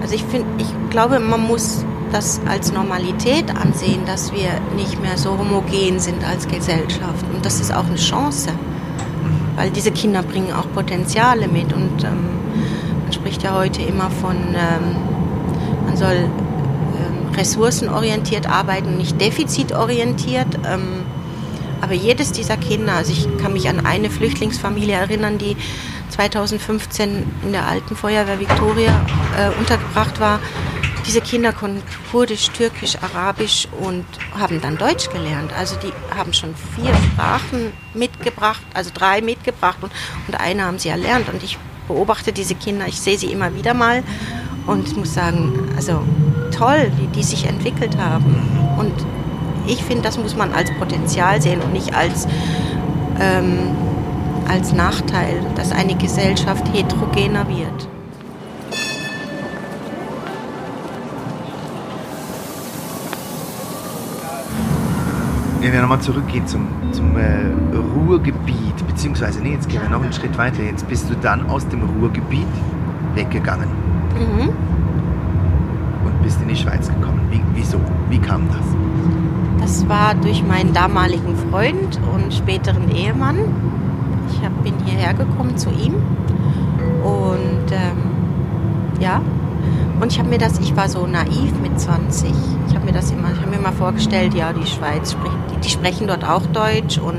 [0.02, 5.18] also ich finde, ich glaube, man muss das als Normalität ansehen, dass wir nicht mehr
[5.18, 7.26] so homogen sind als Gesellschaft.
[7.34, 8.52] Und das ist auch eine Chance,
[9.58, 11.74] weil diese Kinder bringen auch Potenziale mit.
[11.74, 12.30] Und ähm,
[13.04, 14.96] man spricht ja heute immer von, ähm,
[15.86, 20.48] man soll ähm, ressourcenorientiert arbeiten, nicht defizitorientiert.
[20.66, 21.04] Ähm,
[21.82, 25.58] aber jedes dieser Kinder, also ich kann mich an eine Flüchtlingsfamilie erinnern, die
[26.12, 29.06] 2015 in der alten Feuerwehr Victoria
[29.38, 30.40] äh, untergebracht war,
[31.08, 34.06] diese Kinder konnten Kurdisch, Türkisch, Arabisch und
[34.38, 35.54] haben dann Deutsch gelernt.
[35.54, 39.92] Also die haben schon vier Sprachen mitgebracht, also drei mitgebracht und,
[40.28, 41.30] und eine haben sie erlernt.
[41.30, 44.04] Und ich beobachte diese Kinder, ich sehe sie immer wieder mal
[44.66, 46.02] und muss sagen, also
[46.56, 48.76] toll, wie die sich entwickelt haben.
[48.78, 48.94] Und
[49.68, 52.28] ich finde, das muss man als Potenzial sehen und nicht als,
[53.20, 53.76] ähm,
[54.48, 57.88] als Nachteil, dass eine Gesellschaft heterogener wird.
[65.66, 67.48] Wenn wir nochmal zurückgehen zum, zum äh,
[67.96, 70.62] Ruhrgebiet, beziehungsweise, nee, jetzt gehen wir noch einen Schritt weiter.
[70.62, 72.46] Jetzt bist du dann aus dem Ruhrgebiet
[73.16, 73.68] weggegangen.
[74.14, 74.50] Mhm.
[76.06, 77.20] Und bist in die Schweiz gekommen.
[77.32, 77.80] Wie, wieso?
[78.12, 78.60] Wie kam das?
[79.60, 83.40] Das war durch meinen damaligen Freund und späteren Ehemann.
[84.30, 85.96] Ich hab, bin hierher gekommen zu ihm.
[87.04, 87.98] Und ähm,
[89.00, 89.20] ja,
[90.00, 92.30] und ich habe mir das, ich war so naiv mit 20.
[92.68, 95.62] Ich habe mir das immer, ich habe mir mal vorgestellt, ja, die Schweiz spricht, die,
[95.62, 97.18] die sprechen dort auch Deutsch und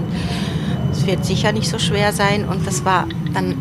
[0.92, 2.44] es wird sicher nicht so schwer sein.
[2.44, 3.56] Und das war dann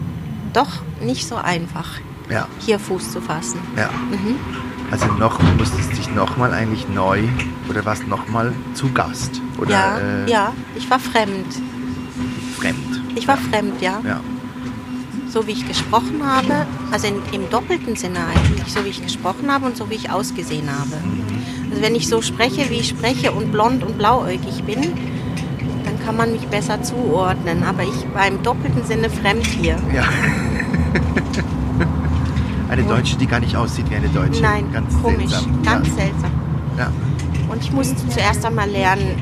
[0.53, 0.69] doch
[1.01, 1.99] nicht so einfach,
[2.29, 2.47] ja.
[2.59, 3.59] hier Fuß zu fassen.
[3.77, 3.89] Ja.
[4.11, 4.35] Mhm.
[4.91, 7.23] Also noch, du musstest dich nochmal eigentlich neu
[7.69, 9.41] oder warst nochmal zu Gast?
[9.57, 11.47] Oder, ja, äh, ja, ich war fremd.
[12.57, 13.01] Fremd.
[13.15, 13.41] Ich war ja.
[13.41, 14.01] fremd, ja.
[14.05, 14.19] ja
[15.35, 19.51] so wie ich gesprochen habe, also in, im doppelten Sinne eigentlich, so wie ich gesprochen
[19.51, 20.93] habe und so wie ich ausgesehen habe.
[21.69, 24.93] Also wenn ich so spreche, wie ich spreche und blond und blauäugig bin,
[25.83, 27.63] dann kann man mich besser zuordnen.
[27.63, 29.75] Aber ich war im doppelten Sinne fremd hier.
[29.93, 30.03] Ja.
[32.69, 34.41] eine Deutsche, die gar nicht aussieht wie eine Deutsche.
[34.41, 35.63] Nein, ganz komisch, seltsam.
[35.63, 35.95] ganz ja.
[35.95, 36.31] seltsam.
[36.77, 36.93] Ja.
[37.51, 39.21] Und ich musste zuerst einmal lernen,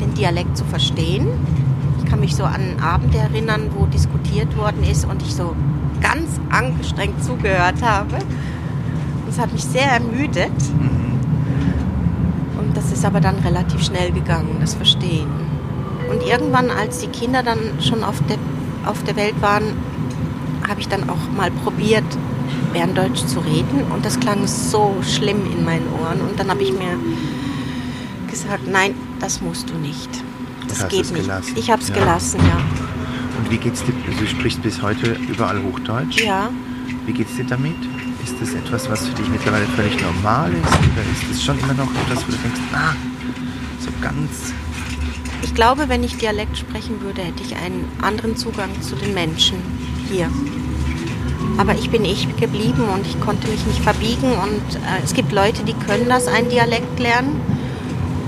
[0.00, 1.26] den Dialekt zu verstehen
[2.14, 5.56] kann mich so an einen Abend erinnern, wo diskutiert worden ist und ich so
[6.00, 8.18] ganz angestrengt zugehört habe.
[9.26, 10.52] Das hat mich sehr ermüdet.
[10.78, 11.18] Mhm.
[12.56, 15.26] Und das ist aber dann relativ schnell gegangen, das Verstehen.
[16.08, 18.38] Und irgendwann, als die Kinder dann schon auf der,
[18.88, 19.64] auf der Welt waren,
[20.68, 22.04] habe ich dann auch mal probiert,
[22.72, 23.90] Berndeutsch zu reden.
[23.92, 26.20] Und das klang so schlimm in meinen Ohren.
[26.20, 26.96] Und dann habe ich mir
[28.30, 30.22] gesagt, nein, das musst du nicht
[30.68, 31.14] das geht nicht.
[31.14, 31.56] Gelassen.
[31.56, 31.94] Ich habe es ja.
[31.94, 32.58] gelassen, ja.
[33.38, 33.92] Und wie geht's dir?
[33.92, 36.20] Du sprichst bis heute überall Hochdeutsch.
[36.22, 36.50] Ja.
[37.06, 37.76] Wie geht's dir damit?
[38.22, 40.66] Ist das etwas, was für dich mittlerweile völlig normal ist?
[40.66, 42.94] Oder ist es schon immer noch etwas, wo du denkst, ah,
[43.80, 44.54] so ganz.
[45.42, 49.58] Ich glaube, wenn ich Dialekt sprechen würde, hätte ich einen anderen Zugang zu den Menschen
[50.08, 50.30] hier.
[51.58, 54.32] Aber ich bin ich geblieben und ich konnte mich nicht verbiegen.
[54.32, 57.40] Und äh, es gibt Leute, die können das, einen Dialekt lernen.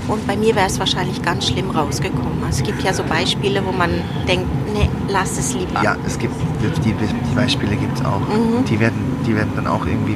[0.07, 2.43] Und bei mir wäre es wahrscheinlich ganz schlimm rausgekommen.
[2.45, 3.89] Also es gibt ja so Beispiele, wo man
[4.27, 5.83] denkt, nee, lass es lieber.
[5.83, 8.21] Ja, es gibt die, die Beispiele gibt es auch.
[8.21, 8.63] Mhm.
[8.69, 10.15] Die, werden, die werden dann auch irgendwie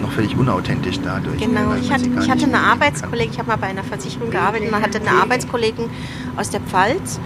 [0.00, 1.38] noch völlig unauthentisch dadurch.
[1.38, 2.60] Genau, weil ich hatte, ich hatte eine.
[2.60, 5.90] Arbeitskollegin, ich habe mal bei einer Versicherung gearbeitet, und man hatte eine Arbeitskollegin
[6.36, 7.18] aus der Pfalz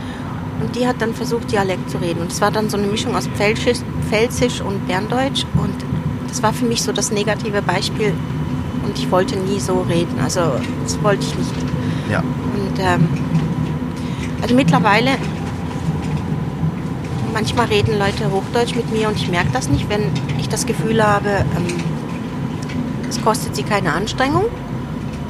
[0.60, 2.20] und die hat dann versucht, Dialekt zu reden.
[2.20, 3.78] Und es war dann so eine Mischung aus Pfälzisch,
[4.08, 5.74] Pfälzisch und Berndeutsch und
[6.28, 8.12] das war für mich so das negative Beispiel
[8.84, 10.40] und ich wollte nie so reden, also
[10.82, 11.54] das wollte ich nicht.
[12.10, 13.08] Ja, Und ähm,
[14.42, 15.12] also mittlerweile,
[17.32, 21.02] manchmal reden Leute Hochdeutsch mit mir und ich merke das nicht, wenn ich das Gefühl
[21.02, 21.66] habe, ähm,
[23.08, 24.44] es kostet sie keine Anstrengung.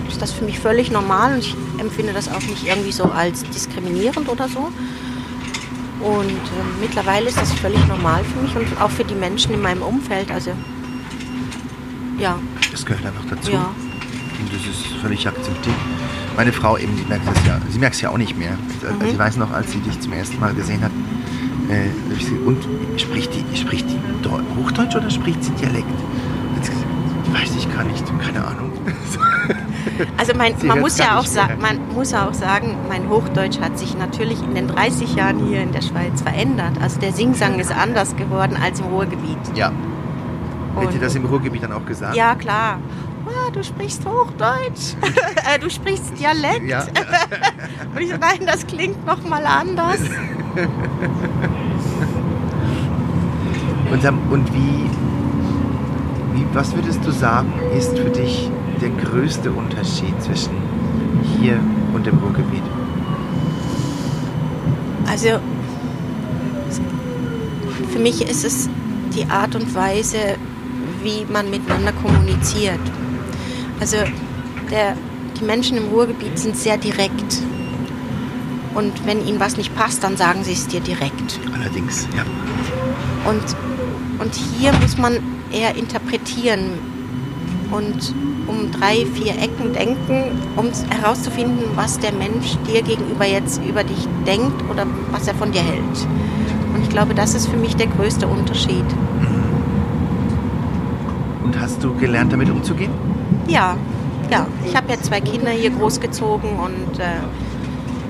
[0.08, 3.42] Ist das für mich völlig normal und ich empfinde das auch nicht irgendwie so als
[3.44, 4.68] diskriminierend oder so.
[6.00, 9.62] Und ähm, mittlerweile ist das völlig normal für mich und auch für die Menschen in
[9.62, 10.30] meinem Umfeld.
[10.30, 10.50] Also
[12.18, 12.38] ja,
[12.74, 13.52] das gehört einfach dazu.
[13.52, 13.70] ja.
[14.40, 15.76] Und das ist völlig akzeptiert.
[16.37, 18.52] Meine Frau eben, die merkt das ja, sie merkt es ja auch nicht mehr.
[18.52, 19.06] Mhm.
[19.06, 20.90] Ich weiß noch, als sie dich zum ersten Mal gesehen hat,
[21.70, 21.88] äh,
[22.22, 22.58] sie, und
[23.00, 25.87] spricht die, spricht die Deu- Hochdeutsch oder spricht sie Dialekt?
[26.62, 28.72] Sie Weiß ich gar nicht, keine Ahnung.
[30.16, 31.26] Also mein, Sie man, muss ja auch
[31.60, 35.60] man muss ja auch sagen, mein Hochdeutsch hat sich natürlich in den 30 Jahren hier
[35.62, 36.72] in der Schweiz verändert.
[36.80, 39.38] Also der Singsang ist anders geworden als im Ruhrgebiet.
[39.54, 39.70] ja.
[40.76, 42.16] Hätte Und- das im Ruhrgebiet dann auch gesagt?
[42.16, 42.78] Ja, klar.
[43.26, 44.94] Ah, du sprichst Hochdeutsch.
[45.54, 46.68] äh, du sprichst Dialekt.
[46.68, 46.82] Ja.
[47.94, 49.98] Und ich so, nein, das klingt noch mal anders.
[53.90, 54.90] Und, dann- und wie,
[56.32, 60.54] wie, was würdest du sagen, ist für dich der größte Unterschied zwischen
[61.38, 61.60] hier
[61.92, 62.62] und dem Ruhrgebiet?
[65.08, 65.28] Also
[67.92, 68.68] für mich ist es
[69.14, 70.18] die Art und Weise,
[71.04, 72.80] wie man miteinander kommuniziert.
[73.78, 73.98] Also
[74.70, 74.96] der,
[75.38, 77.40] die Menschen im Ruhrgebiet sind sehr direkt.
[78.74, 81.38] Und wenn ihnen was nicht passt, dann sagen sie es dir direkt.
[81.54, 82.24] Allerdings, ja.
[83.30, 83.42] Und,
[84.18, 85.18] und hier muss man
[85.52, 86.78] eher interpretieren
[87.70, 88.14] und
[88.46, 94.06] um drei, vier Ecken denken, um herauszufinden, was der Mensch dir gegenüber jetzt über dich
[94.26, 96.06] denkt oder was er von dir hält.
[96.74, 98.84] Und ich glaube, das ist für mich der größte Unterschied.
[101.54, 102.90] Und hast du gelernt, damit umzugehen?
[103.46, 103.76] Ja,
[104.30, 104.46] ja.
[104.66, 107.04] Ich habe ja zwei Kinder hier großgezogen und äh,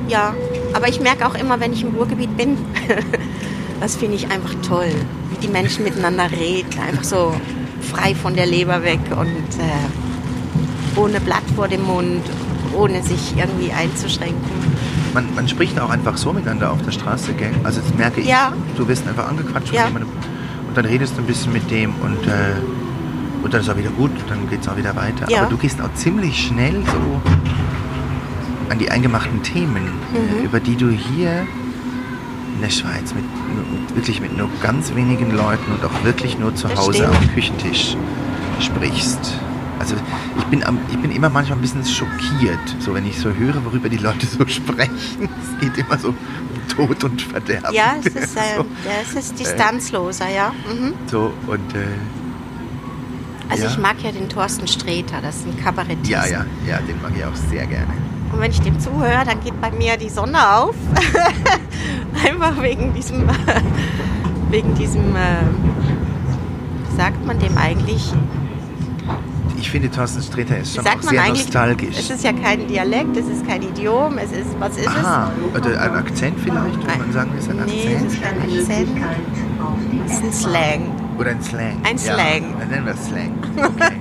[0.09, 0.35] ja,
[0.73, 2.57] aber ich merke auch immer, wenn ich im Ruhrgebiet bin,
[3.81, 4.89] das finde ich einfach toll,
[5.31, 7.35] wie die Menschen miteinander reden, einfach so
[7.81, 12.23] frei von der Leber weg und äh, ohne Blatt vor dem Mund,
[12.77, 14.75] ohne sich irgendwie einzuschränken.
[15.13, 17.53] Man, man spricht auch einfach so miteinander auf der Straße, gell?
[17.63, 18.27] Also das merke ich.
[18.27, 18.53] Ja.
[18.77, 19.87] Du wirst einfach angequatscht von Ja.
[19.87, 20.11] jemandem
[20.69, 22.84] und dann redest du ein bisschen mit dem und, äh,
[23.45, 25.29] und dann ist auch wieder gut, dann geht es auch wieder weiter.
[25.31, 25.43] Ja.
[25.43, 27.21] Aber du gehst auch ziemlich schnell so
[28.71, 30.41] an die eingemachten Themen, Mhm.
[30.41, 31.47] äh, über die du hier
[32.57, 36.55] in der Schweiz mit, mit, wirklich mit nur ganz wenigen Leuten und auch wirklich nur
[36.55, 37.97] zu Hause am Küchentisch
[38.61, 39.39] sprichst.
[39.79, 39.97] Also
[40.39, 43.63] ich bin, am, ich bin immer manchmal ein bisschen schockiert, so wenn ich so höre,
[43.65, 45.29] worüber die Leute so sprechen.
[45.43, 46.17] Es geht immer so um
[46.75, 47.75] Tod und Verderben.
[47.75, 50.53] Ja, es ist, äh, so, ja, es ist distanzloser, ja.
[50.73, 50.95] Mhm.
[51.11, 51.85] so und äh,
[53.51, 53.71] Also Ja.
[53.71, 56.11] ich mag ja den Thorsten Sträter, das ist ein Kabarettist.
[56.11, 57.93] ja, ja, ja, den mag ich auch sehr gerne.
[58.33, 60.75] Und wenn ich dem zuhöre, dann geht bei mir die Sonne auf.
[62.25, 63.29] Einfach wegen diesem,
[64.51, 68.13] wegen diesem, äh, sagt man dem eigentlich?
[69.57, 71.97] Ich finde, Thorsten Sträter ist schon auch sagt sehr nostalgisch.
[71.99, 75.81] Es ist ja kein Dialekt, es ist kein Idiom, es ist, was ist Aha, oder
[75.81, 77.67] ein Akzent vielleicht, würde man sagen, ist ein es?
[77.67, 78.07] Nee, Akzent.
[78.07, 78.89] es ist kein Akzent.
[80.07, 80.94] Es ist ein Slang.
[81.19, 81.81] Oder ein Slang.
[81.85, 82.19] Ein Slang.
[82.19, 83.33] Ja, dann nennen wir es Slang.
[83.57, 83.95] Okay.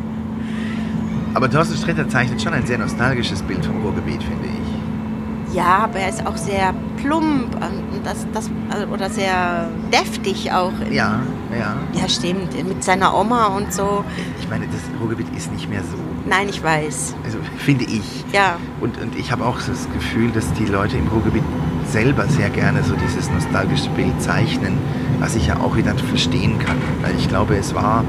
[1.36, 5.56] Aber Thorsten Sträter zeichnet schon ein sehr nostalgisches Bild vom Ruhrgebiet, finde ich.
[5.56, 8.49] Ja, aber er ist auch sehr plump und das, das,
[8.91, 10.71] oder sehr deftig auch.
[10.89, 11.21] Ja,
[11.58, 11.76] ja.
[11.93, 12.56] Ja, stimmt.
[12.67, 14.04] Mit seiner Oma und so.
[14.39, 15.97] Ich meine, das Ruhrgebiet ist nicht mehr so.
[16.28, 17.15] Nein, ich weiß.
[17.23, 18.26] Also finde ich.
[18.32, 18.58] Ja.
[18.82, 21.43] Und, und ich habe auch das Gefühl, dass die Leute im Ruhrgebiet
[21.88, 24.78] selber sehr gerne so dieses nostalgische Bild zeichnen,
[25.19, 26.78] was ich ja auch wieder verstehen kann.
[27.02, 28.04] Weil ich glaube, es war,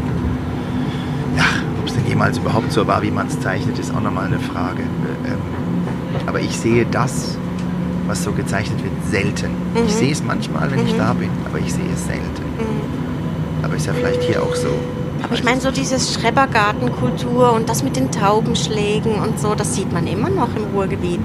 [1.37, 1.45] ja,
[1.81, 4.41] ob es denn jemals überhaupt so war, wie man es zeichnet, ist auch nochmal eine
[4.41, 4.83] Frage.
[4.83, 5.39] Äh, Ähm,
[6.27, 7.39] aber ich sehe das,
[8.07, 9.51] was so gezeichnet wird, selten.
[9.75, 9.89] Ich Mhm.
[9.89, 10.99] sehe es manchmal, wenn ich Mhm.
[10.99, 12.43] da bin, aber ich sehe es selten.
[12.59, 13.65] Mhm.
[13.65, 14.69] Aber ist ja vielleicht hier auch so.
[15.23, 19.91] Aber ich meine, so dieses Schrebergartenkultur und das mit den Taubenschlägen und so, das sieht
[19.93, 21.21] man immer noch im Ruhrgebiet.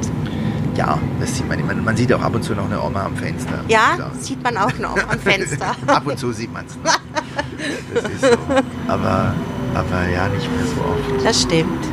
[0.79, 1.73] Ja, das sieht man immer.
[1.75, 3.59] Man sieht auch ab und zu noch eine Oma am Fenster.
[3.67, 4.11] Ja, Klar.
[4.17, 5.75] sieht man auch noch am Fenster.
[5.87, 6.77] Ab und zu sieht man es.
[7.93, 8.37] Das ist so.
[8.87, 9.33] Aber,
[9.75, 11.25] aber ja, nicht mehr so oft.
[11.25, 11.83] Das stimmt.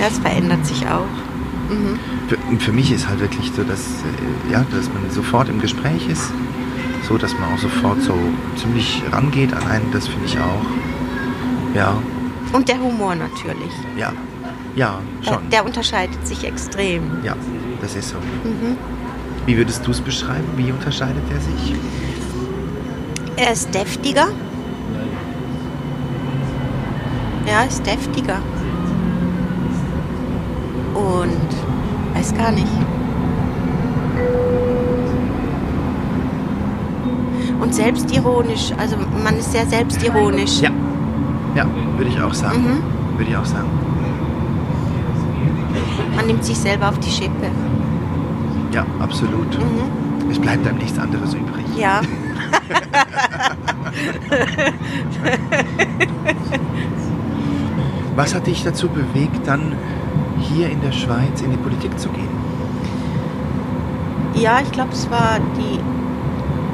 [0.00, 1.06] Ja, es verändert sich auch.
[1.72, 1.96] Mhm.
[2.28, 6.08] Für, für mich ist halt wirklich so, dass, äh, ja, dass man sofort im Gespräch
[6.08, 6.32] ist.
[7.08, 8.18] So, dass man auch sofort so
[8.56, 10.66] ziemlich rangeht an einen, das finde ich auch.
[11.76, 11.96] Ja.
[12.52, 13.72] Und der Humor natürlich.
[13.96, 14.12] Ja,
[14.74, 15.50] ja, Der, schon.
[15.50, 17.02] der unterscheidet sich extrem.
[17.22, 17.36] Ja,
[17.80, 18.16] das ist so.
[18.16, 18.76] Mhm.
[19.46, 20.46] Wie würdest du es beschreiben?
[20.56, 21.74] Wie unterscheidet er sich?
[23.36, 24.28] Er ist deftiger.
[27.46, 28.40] Ja, ist deftiger.
[30.94, 32.66] Und weiß gar nicht.
[37.60, 40.60] Und selbstironisch, also man ist sehr selbstironisch.
[40.60, 40.70] Ja,
[41.54, 42.62] ja, würde ich auch sagen.
[42.62, 43.18] Mhm.
[43.18, 43.68] Würde ich auch sagen.
[46.18, 47.46] Man nimmt sich selber auf die Schippe.
[48.72, 49.56] Ja, absolut.
[49.56, 49.84] Mhm.
[50.28, 51.64] Es bleibt einem nichts anderes übrig.
[51.76, 52.00] Ja.
[58.16, 59.76] Was hat dich dazu bewegt, dann
[60.40, 62.26] hier in der Schweiz in die Politik zu gehen?
[64.34, 65.78] Ja, ich glaube, es war die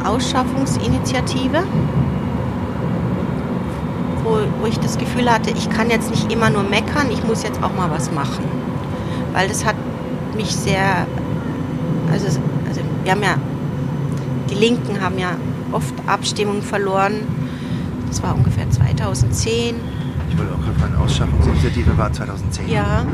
[0.06, 1.64] Ausschaffungsinitiative,
[4.22, 7.42] wo, wo ich das Gefühl hatte, ich kann jetzt nicht immer nur meckern, ich muss
[7.42, 8.63] jetzt auch mal was machen.
[9.34, 9.74] Weil das hat
[10.36, 11.06] mich sehr,
[12.10, 12.26] also,
[12.68, 13.34] also wir haben ja,
[14.48, 15.32] die Linken haben ja
[15.72, 17.14] oft Abstimmungen verloren.
[18.08, 19.74] Das war ungefähr 2010.
[20.30, 22.68] Ich wollte auch gerade fragen, Ausschaffungsinitiative war 2010.
[22.68, 23.04] Ja.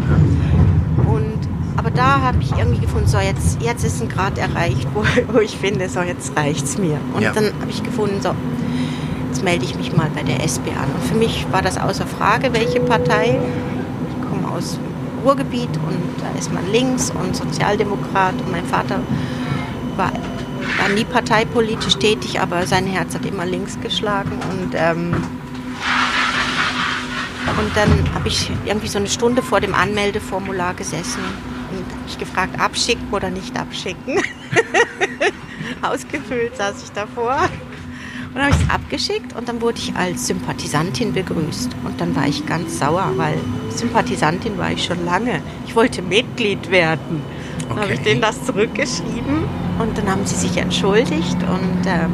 [1.06, 1.38] Und,
[1.76, 5.02] aber da habe ich irgendwie gefunden, so jetzt, jetzt ist ein Grad erreicht, wo,
[5.32, 6.98] wo ich finde, so jetzt reicht's mir.
[7.14, 7.32] Und Ja.
[7.32, 8.34] dann habe ich gefunden, so
[9.28, 10.88] jetzt melde ich mich mal bei der SP an.
[10.94, 13.38] Und für mich war das außer Frage, welche Partei.
[14.10, 14.84] Ich komme aus dem
[15.24, 19.00] Ruhrgebiet und da ist man links und Sozialdemokrat und mein Vater
[19.96, 20.12] war,
[20.78, 25.14] war nie parteipolitisch tätig, aber sein Herz hat immer links geschlagen und ähm,
[27.58, 31.22] und dann habe ich irgendwie so eine Stunde vor dem Anmeldeformular gesessen
[31.70, 34.22] und habe mich gefragt, abschicken oder nicht abschicken.
[35.82, 37.48] Ausgefüllt saß ich davor.
[38.30, 41.70] Und dann habe ich es abgeschickt und dann wurde ich als Sympathisantin begrüßt.
[41.84, 43.34] Und dann war ich ganz sauer, weil
[43.70, 45.40] Sympathisantin war ich schon lange.
[45.66, 47.22] Ich wollte Mitglied werden.
[47.68, 48.10] Dann habe ich Okay.
[48.10, 49.44] denen das zurückgeschrieben
[49.80, 52.12] und dann haben sie sich entschuldigt und ähm,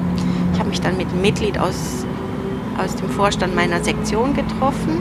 [0.53, 2.05] ich habe mich dann mit einem Mitglied aus,
[2.83, 5.01] aus dem Vorstand meiner Sektion getroffen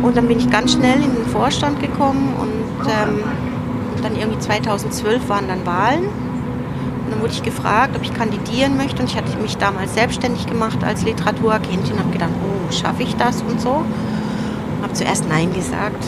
[0.00, 3.22] und dann bin ich ganz schnell in den Vorstand gekommen und, ähm,
[4.02, 6.04] dann irgendwie 2012 waren dann Wahlen
[7.22, 11.04] wurde ich gefragt, ob ich kandidieren möchte und ich hatte mich damals selbstständig gemacht als
[11.04, 13.84] Literaturagentin und habe gedacht, oh, schaffe ich das und so.
[14.82, 16.04] Habe zuerst Nein gesagt,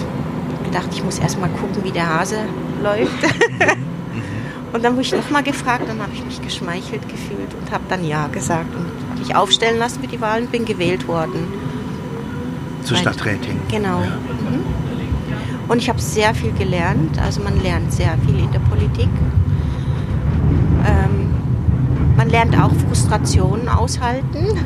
[0.52, 2.38] hab gedacht, ich muss erst mal gucken, wie der Hase
[2.82, 3.12] läuft.
[4.72, 8.04] und dann wurde ich nochmal gefragt, dann habe ich mich geschmeichelt gefühlt und habe dann
[8.04, 11.46] Ja gesagt und habe mich aufstellen lassen für die Wahlen, bin gewählt worden.
[12.82, 13.60] Zur Stadträtin.
[13.70, 14.00] Genau.
[14.00, 14.08] Ja.
[14.08, 14.64] Mhm.
[15.68, 17.20] Und ich habe sehr viel gelernt.
[17.20, 19.08] Also man lernt sehr viel in der Politik.
[20.86, 21.30] Ähm,
[22.16, 24.58] man lernt auch Frustrationen aushalten.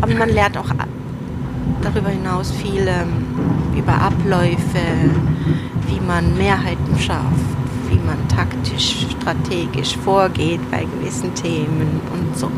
[0.00, 0.66] Aber man lernt auch
[1.82, 3.24] darüber hinaus viel ähm,
[3.76, 4.80] über Abläufe,
[5.88, 7.22] wie man Mehrheiten schafft,
[7.88, 12.50] wie man taktisch, strategisch vorgeht bei gewissen Themen und so.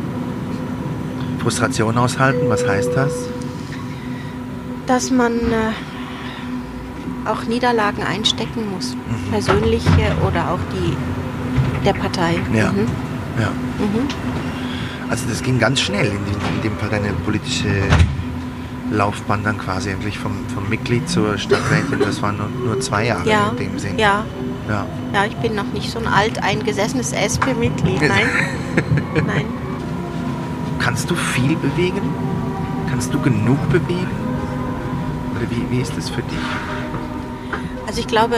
[1.41, 3.13] Frustration aushalten, was heißt das?
[4.87, 9.31] dass man äh, auch Niederlagen einstecken muss, Mhm.
[9.33, 10.97] persönliche oder auch die
[11.87, 12.35] der Partei.
[12.53, 12.73] Ja.
[12.73, 12.87] Mhm.
[13.41, 13.49] Ja.
[13.79, 14.09] Mhm.
[15.09, 17.69] Also das ging ganz schnell, in, dem- in dem Fall deine politische
[18.91, 23.29] Laufbahn dann quasi eigentlich vom, vom Mitglied zur Stadträtin, das waren nur, nur zwei Jahre
[23.29, 23.99] Ja, in dem Sinn.
[23.99, 24.25] ja,
[24.69, 24.85] ja.
[25.13, 28.01] ja, ich bin noch nicht so ein alt eingesessenes SP-Mitglied.
[28.09, 28.27] Nein,
[29.27, 29.45] nein.
[30.79, 32.01] Kannst du viel bewegen?
[32.91, 34.07] Kannst du genug bewegen?
[35.37, 36.39] Oder wie, wie ist das für dich?
[37.87, 38.37] Also ich glaube,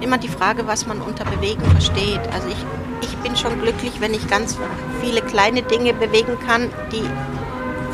[0.00, 2.20] immer die Frage, was man unter Bewegen versteht.
[2.32, 4.56] Also ich, ich bin schon glücklich, wenn ich ganz
[5.02, 7.04] viele kleine Dinge bewegen kann, die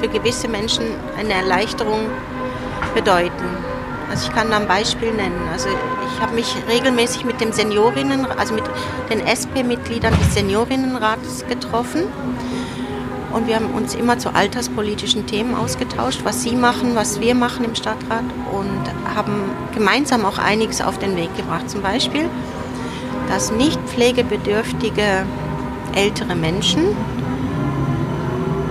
[0.01, 0.85] für gewisse Menschen
[1.19, 2.07] eine Erleichterung
[2.95, 3.45] bedeuten.
[4.11, 5.49] Also ich kann da ein Beispiel nennen.
[5.51, 8.65] Also ich habe mich regelmäßig mit dem Seniorinnen, also mit
[9.11, 12.05] den SP-Mitgliedern des Seniorinnenrats getroffen.
[13.33, 17.65] Und wir haben uns immer zu alterspolitischen Themen ausgetauscht, was sie machen, was wir machen
[17.65, 21.71] im Stadtrat und haben gemeinsam auch einiges auf den Weg gebracht.
[21.71, 22.29] Zum Beispiel,
[23.29, 25.25] dass nicht pflegebedürftige
[25.95, 26.83] ältere Menschen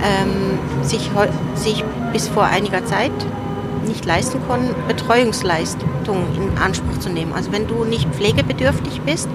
[0.03, 1.09] ähm, sich,
[1.55, 1.83] sich
[2.13, 3.11] bis vor einiger Zeit
[3.87, 7.33] nicht leisten konnten, Betreuungsleistungen in Anspruch zu nehmen.
[7.33, 9.27] Also wenn du nicht pflegebedürftig bist,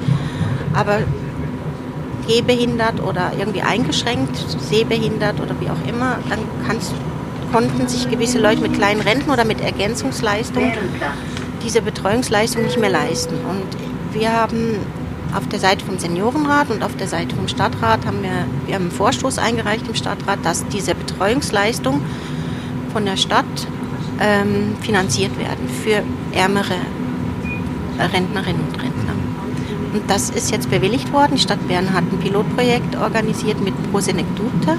[0.72, 1.00] aber
[2.26, 6.92] gehbehindert oder irgendwie eingeschränkt, sehbehindert oder wie auch immer, dann kannst,
[7.52, 10.72] konnten sich gewisse Leute mit kleinen Renten oder mit Ergänzungsleistungen
[11.62, 13.34] diese Betreuungsleistung nicht mehr leisten.
[13.34, 13.66] Und
[14.12, 14.76] wir haben
[15.34, 18.30] auf der Seite vom Seniorenrat und auf der Seite vom Stadtrat haben wir,
[18.66, 22.00] wir haben einen Vorstoß eingereicht im Stadtrat, dass diese Betreuungsleistung
[22.92, 23.44] von der Stadt
[24.20, 26.02] ähm, finanziert werden für
[26.36, 26.76] ärmere
[27.98, 29.15] Rentnerinnen und Rentner.
[29.96, 31.36] Und das ist jetzt bewilligt worden.
[31.36, 34.76] Die Stadt Bern hat ein Pilotprojekt organisiert mit Prosenectute.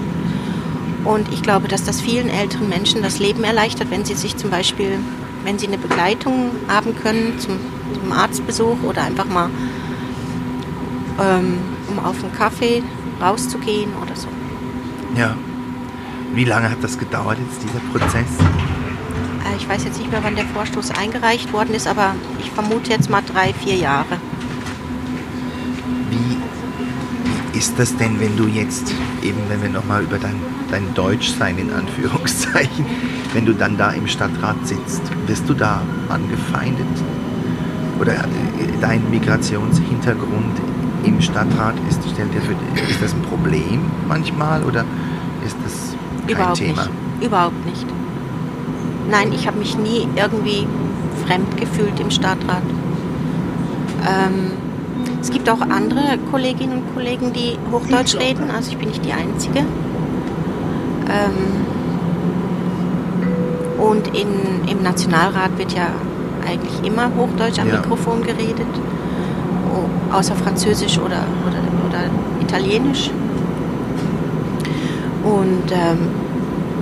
[1.06, 4.52] Und ich glaube, dass das vielen älteren Menschen das Leben erleichtert, wenn sie sich zum
[4.52, 5.00] Beispiel,
[5.44, 7.58] wenn sie eine Begleitung haben können zum,
[8.00, 9.50] zum Arztbesuch oder einfach mal
[11.20, 11.58] ähm,
[11.88, 12.84] um auf einen Kaffee
[13.20, 14.28] rauszugehen oder so.
[15.16, 15.36] Ja.
[16.36, 18.28] Wie lange hat das gedauert jetzt, dieser Prozess?
[19.50, 22.92] Äh, ich weiß jetzt nicht mehr, wann der Vorstoß eingereicht worden ist, aber ich vermute
[22.92, 24.18] jetzt mal drei, vier Jahre.
[27.58, 28.94] Ist das denn, wenn du jetzt,
[29.24, 30.36] eben wenn wir nochmal über dein,
[30.70, 32.86] dein Deutschsein in Anführungszeichen,
[33.34, 36.86] wenn du dann da im Stadtrat sitzt, wirst du da angefeindet?
[38.00, 38.18] Oder äh,
[38.80, 40.62] dein Migrationshintergrund
[41.04, 42.54] im Stadtrat ist, stellt dir für,
[42.90, 44.86] ist das ein Problem manchmal oder
[45.44, 45.96] ist das
[46.28, 46.84] kein Überhaupt Thema?
[46.84, 47.26] nicht.
[47.26, 47.86] Überhaupt nicht.
[49.10, 50.68] Nein, ich habe mich nie irgendwie
[51.26, 52.62] fremd gefühlt im Stadtrat.
[54.08, 54.52] Ähm,
[55.28, 59.12] es gibt auch andere Kolleginnen und Kollegen, die Hochdeutsch reden, also ich bin nicht die
[59.12, 59.60] Einzige.
[61.10, 61.66] Ähm,
[63.78, 65.88] und in, im Nationalrat wird ja
[66.50, 67.82] eigentlich immer Hochdeutsch am Ja.
[67.82, 68.68] Mikrofon geredet,
[69.76, 71.60] oh, außer Französisch oder, oder,
[71.90, 72.00] oder
[72.42, 73.12] Italienisch.
[75.26, 75.98] Und ähm,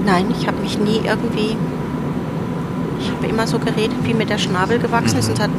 [0.05, 1.57] nein, ich habe mich nie irgendwie,
[2.99, 5.33] ich habe immer so geredet, wie mir der Schnabel gewachsen ist Mhm.
[5.33, 5.49] und hat,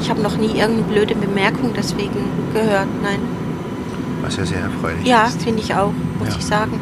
[0.00, 2.20] ich habe noch nie irgendeine blöde Bemerkung deswegen
[2.52, 2.86] gehört.
[3.02, 3.18] Nein.
[4.22, 5.42] Was ja sehr erfreulich Ja, ist.
[5.42, 6.34] finde ich auch, muss Ja.
[6.38, 6.80] ich sagen.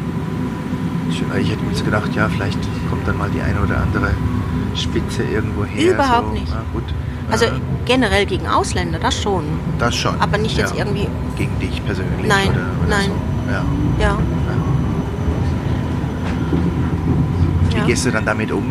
[1.15, 2.59] Schön, weil Ich hätte mir jetzt gedacht, ja, vielleicht
[2.89, 4.11] kommt dann mal die eine oder andere
[4.75, 5.93] Spitze irgendwo her.
[5.93, 6.33] Überhaupt so.
[6.33, 6.47] nicht.
[6.49, 6.83] Na gut.
[7.31, 7.51] Also Ja,
[7.85, 9.43] generell gegen Ausländer, das schon.
[9.79, 10.19] das schon.
[10.19, 10.79] Aber nicht jetzt ja.
[10.85, 11.07] irgendwie,
[11.37, 12.25] Gegen dich persönlich?
[12.27, 13.11] Nein, oder, oder nein.
[13.47, 13.51] So.
[13.53, 13.63] Ja.
[13.99, 14.17] ja.
[17.69, 17.85] Wie ja.
[17.85, 18.63] gehst du dann damit um,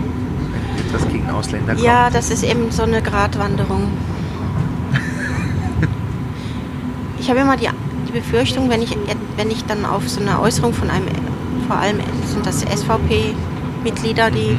[0.53, 1.85] wenn etwas gegen Ausländer kommt?
[1.85, 3.89] Ja, das ist eben so eine Gratwanderung.
[7.27, 7.69] Ich habe immer die,
[8.07, 8.97] die Befürchtung, wenn ich,
[9.37, 11.09] wenn ich dann auf so eine Äußerung von einem,
[11.67, 14.57] vor allem sind das SVP-Mitglieder, die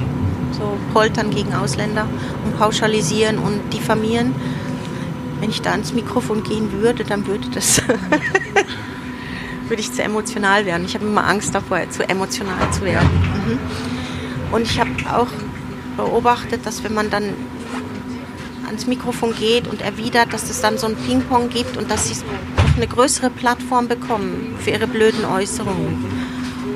[0.51, 2.09] so poltern gegen Ausländer
[2.43, 4.35] und pauschalisieren und diffamieren,
[5.39, 7.81] wenn ich da ans Mikrofon gehen würde, dann würde das
[9.69, 10.83] würde ich zu emotional werden.
[10.83, 13.07] Ich habe immer Angst davor, zu emotional zu werden.
[13.47, 14.53] Mhm.
[14.53, 15.29] Und ich habe auch
[15.95, 17.33] beobachtet, dass wenn man dann
[18.77, 22.15] ans Mikrofon geht und erwidert, dass es dann so ein Ping-Pong gibt und dass sie
[22.15, 26.05] noch eine größere Plattform bekommen für ihre blöden Äußerungen.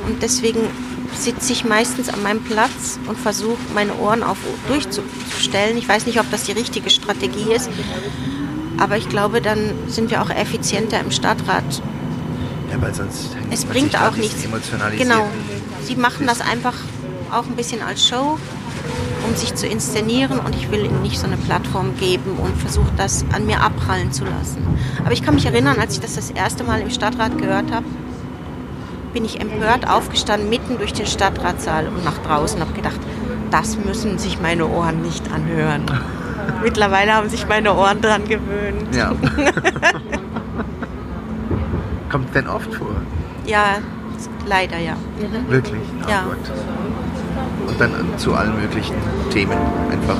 [0.07, 0.61] Und deswegen
[1.15, 4.37] sitze ich meistens an meinem Platz und versuche, meine Ohren auf
[4.67, 5.77] durchzustellen.
[5.77, 7.69] Ich weiß nicht, ob das die richtige Strategie ist,
[8.79, 11.83] aber ich glaube, dann sind wir auch effizienter im Stadtrat.
[12.71, 14.43] Ja, weil sonst Es bringt auch nichts.
[14.97, 15.27] Genau.
[15.83, 16.75] Sie machen das einfach
[17.31, 18.39] auch ein bisschen als Show,
[19.27, 22.91] um sich zu inszenieren und ich will ihnen nicht so eine Plattform geben und versuche
[22.97, 24.65] das an mir abprallen zu lassen.
[25.03, 27.85] Aber ich kann mich erinnern, als ich das das erste Mal im Stadtrat gehört habe,
[29.13, 32.99] bin ich empört aufgestanden mitten durch den Stadtratssaal und nach draußen und habe gedacht,
[33.51, 35.83] das müssen sich meine Ohren nicht anhören.
[36.63, 38.95] Mittlerweile haben sich meine Ohren dran gewöhnt.
[38.95, 39.11] Ja.
[42.09, 42.95] Kommt denn oft vor?
[43.45, 43.77] Ja,
[44.45, 44.93] leider ja.
[45.47, 45.81] Wirklich?
[46.05, 46.23] Oh Ja.
[46.27, 46.51] Gott.
[47.67, 48.95] Und dann zu allen möglichen
[49.31, 49.57] Themen.
[49.91, 50.17] Einfach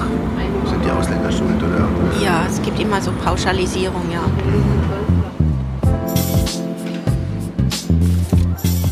[0.69, 1.87] sind die Ausländer schuld oder
[2.23, 4.21] Ja, es gibt immer so Pauschalisierung, ja.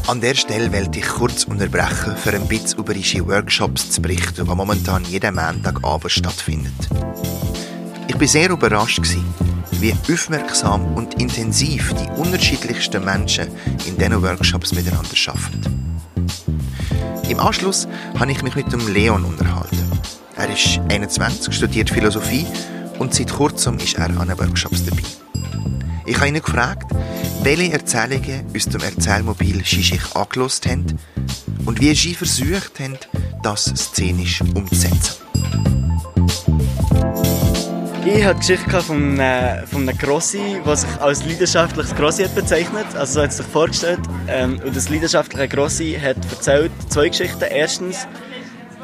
[0.08, 4.44] An der Stelle wollte ich kurz unterbrechen, für ein bisschen über unsere Workshops zu berichten,
[4.44, 6.74] die momentan jeden Montagabend stattfinden.
[8.08, 9.24] Ich war sehr überrascht, gewesen,
[9.74, 13.50] wie aufmerksam und intensiv die unterschiedlichsten Menschen
[13.86, 15.79] in diesen Workshops miteinander arbeiten.
[17.30, 19.78] Im Anschluss habe ich mich mit dem Leon unterhalten.
[20.36, 22.48] Er ist 21, studiert Philosophie
[22.98, 25.04] und seit kurzem ist er an den Workshops dabei.
[26.08, 26.92] Ich habe ihn gefragt,
[27.44, 30.86] welche Erzählungen aus dem Erzählmobil sie sich angelost haben
[31.66, 32.98] und wie sie versucht haben,
[33.44, 35.16] das szenisch umzusetzen.
[38.06, 42.34] Ich hatte die Geschichte von einem, von einem Grossi, der sich als leidenschaftliches Grossi hat
[42.34, 42.86] bezeichnet.
[42.96, 44.00] Also so hat es sich vorgestellt.
[44.28, 47.44] Ähm, und das leidenschaftliche Grossi hat erzählt zwei Geschichten.
[47.50, 48.08] Erstens,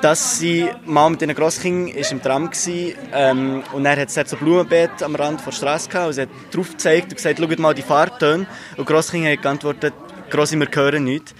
[0.01, 4.35] dass sie mal mit ihren Grosskindern ist im Tram war ähm, und er hat so
[4.35, 7.73] Blumenbeet am Rand der Straße gehabt und sie hat drauf gezeigt und gesagt, schaut mal
[7.73, 8.45] die Fahrtöne.
[8.77, 9.93] Und die Grosskinder haben geantwortet,
[10.29, 11.33] Grossi, wir hören nichts.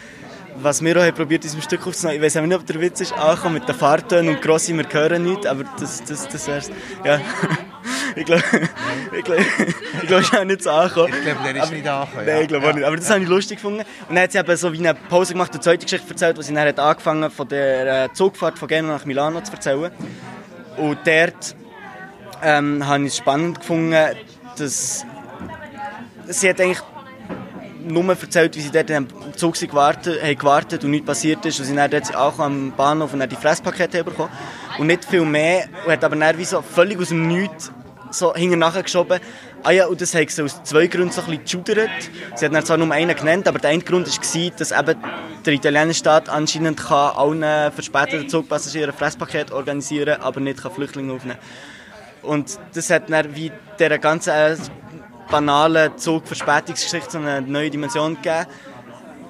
[0.61, 3.01] Was wir auch probiert, in diesem Stück aufzunehmen, ich weiß auch nicht, ob der Witz
[3.01, 6.71] ist, angekommen mit den Fahrtönen und Grossi, wir hören nichts, aber das, das, das wär's.
[7.03, 7.19] Ja.
[8.15, 8.43] ich glaube,
[9.17, 9.45] ich glaube,
[10.01, 11.13] ich glaube, ich habe nicht so angekommen.
[11.17, 12.25] Ich glaube, der ist nicht angekommen.
[12.25, 12.85] Nein, ich glaube auch nicht.
[12.85, 13.81] Aber das habe ich lustig gefunden.
[14.07, 16.37] Und dann hat sie eben so wie eine Pause gemacht und eine zweite Geschichte erzählt,
[16.37, 19.91] wo sie dann hat angefangen von der äh, Zugfahrt von Genua nach Milano zu erzählen.
[20.77, 21.55] Und dort
[22.41, 23.95] ähm, habe ich es spannend gefunden,
[24.57, 25.05] dass
[26.27, 26.81] sie hat eigentlich
[27.87, 31.59] nur erzählt, wie sie dort am Zug gewartet, haben gewartet und nichts passiert ist.
[31.59, 34.31] Und sie dann dort auch am Bahnhof und die Fresspakete bekommen.
[34.77, 35.65] Und nicht viel mehr.
[35.85, 37.71] Und hat aber dann wie so völlig aus dem Nichts
[38.11, 39.19] so hinten nachgeschoben.
[39.63, 41.89] Ah ja, und das hat sie aus zwei Gründen so ein bisschen geschudert.
[42.35, 45.03] Sie hat dann zwar nur einen genannt, aber der eine Grund war, dass eben
[45.45, 51.13] der italienische Staat anscheinend kann allen verspäteten Zugpassagieren ein Fresspaket organisieren aber nicht kann Flüchtlinge
[51.13, 51.39] aufnehmen
[52.21, 54.31] Und das hat dann wie dieser ganzen
[55.29, 58.45] banalen Zugverspätungsgeschichte so eine neue Dimension gegeben.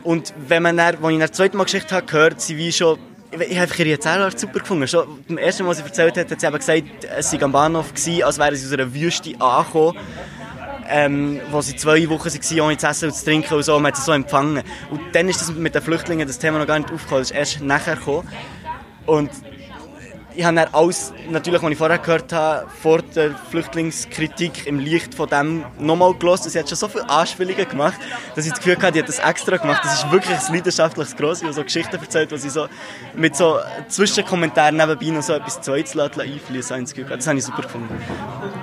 [0.03, 2.99] Und wenn man dann, als ich das zweite Mal Geschichte habe, gehört, sie wie schon
[3.31, 4.87] ich habe ihre Erzählart super gefunden.
[4.87, 6.83] Schon beim ersten Mal, als sie erzählt hat, hat sie eben gesagt,
[7.17, 9.97] es sei am Bahnhof gewesen, als wären sie aus einer Wüste angekommen.
[10.87, 13.91] Ähm, wo sie zwei Wochen waren, ohne zu essen und zu trinken und so, man
[13.91, 14.63] hat sie so empfangen.
[14.91, 17.37] Und dann ist das mit den Flüchtlingen, das Thema noch gar nicht aufgekommen, das ist
[17.37, 18.27] erst nachher gekommen.
[19.07, 19.31] Und
[20.35, 25.13] ich habe dann alles, natürlich, was ich vorher gehört habe, vor der Flüchtlingskritik im Licht
[25.13, 26.49] von dem nochmal gelesen.
[26.49, 27.99] Sie hat schon so viele Anspielungen gemacht,
[28.35, 29.81] dass ich das Gefühl hatte, die hat das extra gemacht.
[29.83, 32.67] Das ist wirklich ein leidenschaftliches Grossi, die so Geschichten erzählt, wo sie so
[33.13, 37.97] mit so Zwischenkommentaren nebenbei noch so etwas Zweites einfließen Das, das habe ich super gefunden.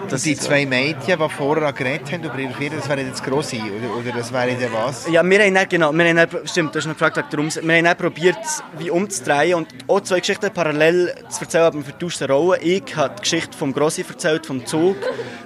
[0.08, 3.60] Das die zwei Mädchen, die vorher geredet haben über ihre Ferien, das wäre jetzt Grossi,
[3.60, 5.08] oder, oder das wäre dann was?
[5.08, 7.76] Ja, wir haben dann, genau, wir haben dann, stimmt, du hast noch gefragt, warum, wir
[7.76, 8.36] haben dann probiert,
[8.78, 12.60] wie umzudrehen und auch zwei Geschichten parallel zu erzählen, aber für vertauschte Rollen.
[12.62, 14.96] Ich habe die Geschichte vom Grossi erzählt, vom Zug,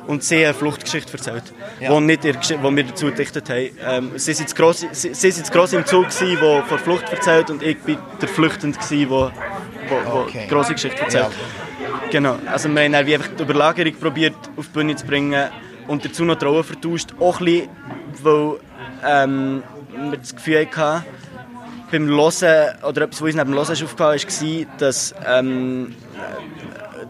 [0.07, 1.45] und sie eine Fluchtgeschichte erzählt,
[1.81, 1.91] ja.
[1.91, 3.71] wo, nicht ihre, wo wir dazu gedichtet haben.
[3.85, 7.11] Ähm, sie sind das Grossi, sie, sie sind Grossi im Zug, gewesen, der von Flucht
[7.11, 9.31] erzählt, und ich war der Flüchtende, der wo,
[9.89, 10.43] wo, okay.
[10.45, 11.31] die grosse Geschichte erzählt.
[11.31, 12.09] Ja.
[12.11, 15.51] Genau, also wir haben einfach die Überlagerung probiert auf die Bühne zu bringen
[15.89, 17.69] und dazu noch die Rollen vertauscht, auch ein bisschen,
[18.23, 18.61] weil
[19.05, 19.63] ähm,
[20.11, 21.05] wir das Gefühl hatten,
[21.91, 25.95] beim Hören, oder etwas, was uns neben dem Hören aufgefallen ist, war, dass, ähm,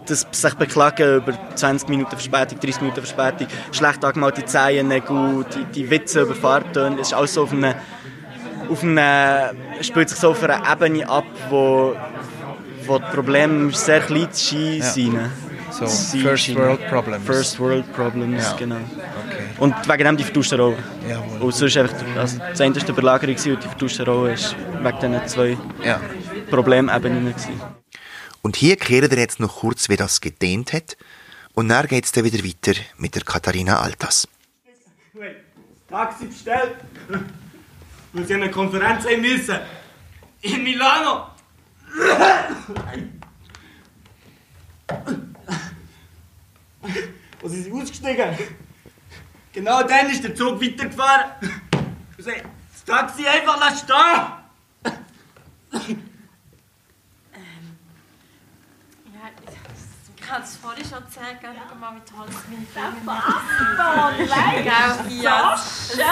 [0.07, 5.91] dass sich beklagen über 20 Minuten Verspätung, 30 Minuten Verspätung, schlecht angemalte Zehennägel, die, die
[5.91, 7.75] Witze über Fahrtöne, das ist alles so auf einer,
[8.71, 11.97] auf einer, spielt sich so auf einer Ebene ab, wo,
[12.87, 15.15] wo die Probleme sehr klein sind.
[15.15, 15.31] Ja.
[15.79, 17.27] So, First World Problems.
[17.27, 18.57] First World Problems, ja.
[18.57, 18.81] genau.
[19.59, 20.83] Und wegen dem die vertauschten Rollen.
[21.09, 21.41] Jawohl.
[21.43, 24.37] Und sonst einfach, also das eine war die Überlagerung und die vertauschte Rolle
[24.83, 26.01] war wegen diesen zwei ja.
[26.51, 27.35] Problemebenen.
[28.43, 30.97] Und hier kehren wir jetzt noch kurz, wie das gedehnt hat.
[31.55, 34.29] Und dann geht es dann wieder weiter mit der Katharina Altas.
[35.89, 36.77] Taxi bestellt.
[38.13, 39.59] Wir sind eine Konferenz ein müssen.
[40.43, 41.29] In Milano.
[47.45, 48.37] Sind sie ausgestiegen?
[49.53, 51.31] Genau dann ist der Zug weitergefahren.
[52.17, 54.47] Das Taxi einfach lassen stehen!
[55.73, 56.03] ähm,
[59.13, 59.31] ja,
[60.27, 64.65] ich kann es vorhin schon sagen, schau mal, wie toll es meine Filme sind.
[64.65, 66.03] Gell, ja, so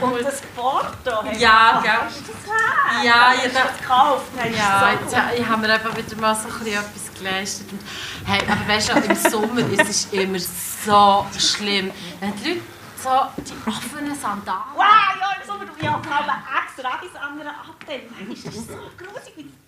[0.00, 0.12] cool.
[0.12, 1.30] Und das Porto.
[1.38, 3.04] Ja, gell.
[3.04, 4.26] Ja, ich habe es gekauft.
[4.56, 7.70] Ja, jetzt, ich habe mir einfach wieder mal so ein bisschen etwas geleistet.
[7.70, 7.82] Und,
[8.24, 11.90] hey, aber weißt du, im Sommer ist es immer so schlimm.
[12.18, 12.62] Wenn die Leute
[12.96, 14.62] so die offenen Sandalen.
[14.74, 14.84] Wow,
[15.20, 16.32] ja, im Sommer, ich habe
[16.64, 18.32] extra das andere abdämmen.
[18.32, 19.59] Ist das so grusig wie die?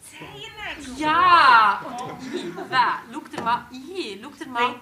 [0.96, 2.44] Ja, und ich,
[3.12, 4.74] schau dir mal ein, schau dir mal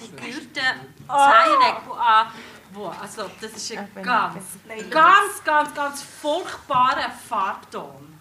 [0.00, 2.26] die pedigürten Zähne an.
[2.72, 4.58] Wow, also das ist ein ganz,
[4.90, 8.18] ganz, ganz, ganz furchtbarer Farbton.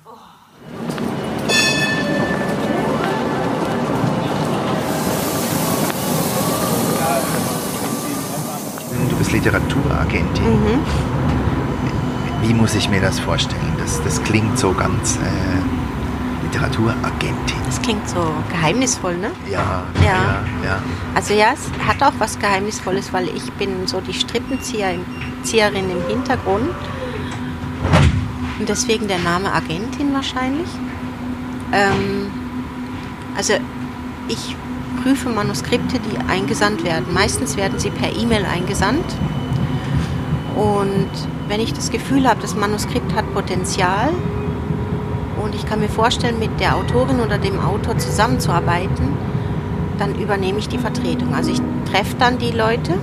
[9.10, 10.46] Du bist Literaturagentin.
[10.46, 10.86] Mhm.
[12.42, 13.76] Wie muss ich mir das vorstellen?
[13.78, 15.85] Das, das klingt so ganz äh,
[16.56, 17.58] Literaturagentin.
[17.66, 19.32] Das klingt so geheimnisvoll, ne?
[19.50, 20.80] Ja, ja, ja, ja.
[21.14, 25.04] Also ja, es hat auch was Geheimnisvolles, weil ich bin so die Strippenzieherin
[25.44, 26.70] im Hintergrund.
[28.60, 30.70] Und deswegen der Name Agentin wahrscheinlich.
[31.74, 32.32] Ähm,
[33.36, 33.54] also
[34.30, 34.56] ich
[35.04, 37.06] prüfe Manuskripte, die eingesandt werden.
[37.14, 39.06] Meistens werden sie per E-Mail eingesandt.
[40.56, 41.10] Und
[41.50, 44.14] wenn ich das Gefühl habe, das Manuskript hat Potenzial
[45.46, 49.10] und ich kann mir vorstellen, mit der Autorin oder dem Autor zusammenzuarbeiten,
[50.00, 51.34] dann übernehme ich die Vertretung.
[51.34, 52.96] Also ich treffe dann die Leute,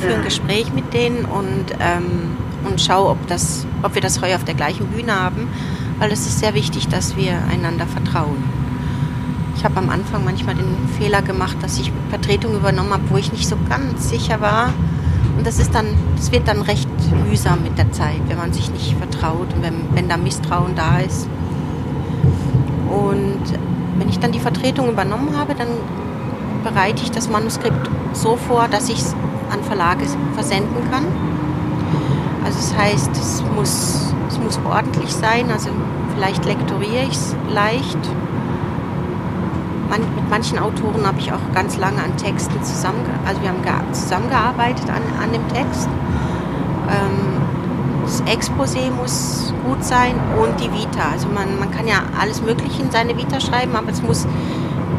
[0.00, 2.36] führe ein Gespräch mit denen und, ähm,
[2.68, 5.48] und schaue, ob, das, ob wir das Heu auf der gleichen Bühne haben,
[5.98, 8.42] weil es ist sehr wichtig, dass wir einander vertrauen.
[9.56, 13.32] ich habe am Anfang manchmal den Fehler gemacht, dass ich Vertretung übernommen habe, wo ich
[13.32, 14.72] nicht so ganz sicher war.
[15.36, 16.88] Und das ist dann, das wird dann recht
[17.28, 20.98] mühsam mit der Zeit, wenn man sich nicht vertraut und wenn, wenn da Misstrauen da
[20.98, 21.28] ist.
[22.90, 23.42] Und
[23.98, 25.68] wenn ich dann die Vertretung übernommen habe, dann
[26.64, 29.14] bereite ich das Manuskript so vor, dass ich es
[29.50, 31.04] an Verlage versenden kann.
[32.44, 35.70] Also das heißt, es muss, es muss ordentlich sein, also
[36.14, 37.98] vielleicht lektoriere ich es leicht.
[39.88, 43.92] Man, mit manchen Autoren habe ich auch ganz lange an Texten zusammen, also wir haben
[43.92, 45.88] zusammengearbeitet an, an dem Text.
[46.88, 47.36] Ähm,
[48.04, 51.10] das Exposé muss gut sein und die Vita.
[51.12, 54.26] Also man, man kann ja alles Mögliche in seine Vita schreiben, aber es muss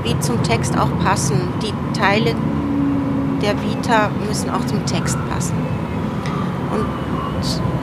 [0.03, 1.39] wie zum Text auch passen.
[1.61, 2.35] Die Teile
[3.41, 5.55] der Vita müssen auch zum Text passen.
[6.73, 6.85] Und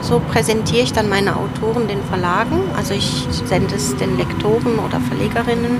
[0.01, 2.59] so präsentiere ich dann meine Autoren den Verlagen.
[2.77, 5.77] Also ich sende es den Lektoren oder Verlegerinnen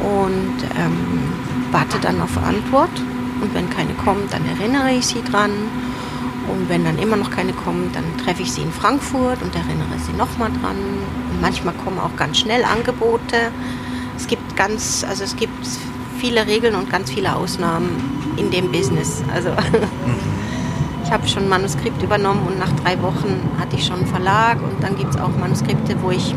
[0.00, 1.32] und ähm,
[1.70, 2.90] warte dann auf Antwort.
[3.40, 5.50] Und wenn keine kommt, dann erinnere ich sie dran.
[6.48, 9.98] Und wenn dann immer noch keine kommt, dann treffe ich sie in Frankfurt und erinnere
[10.04, 10.76] sie nochmal dran.
[11.30, 13.52] Und manchmal kommen auch ganz schnell Angebote.
[14.16, 15.66] Es gibt ganz, also es gibt
[16.18, 17.88] viele Regeln und ganz viele Ausnahmen
[18.36, 19.22] in dem Business.
[19.32, 19.50] Also
[21.04, 24.58] ich habe schon ein Manuskript übernommen und nach drei Wochen hatte ich schon einen Verlag
[24.62, 26.34] und dann gibt es auch Manuskripte, wo ich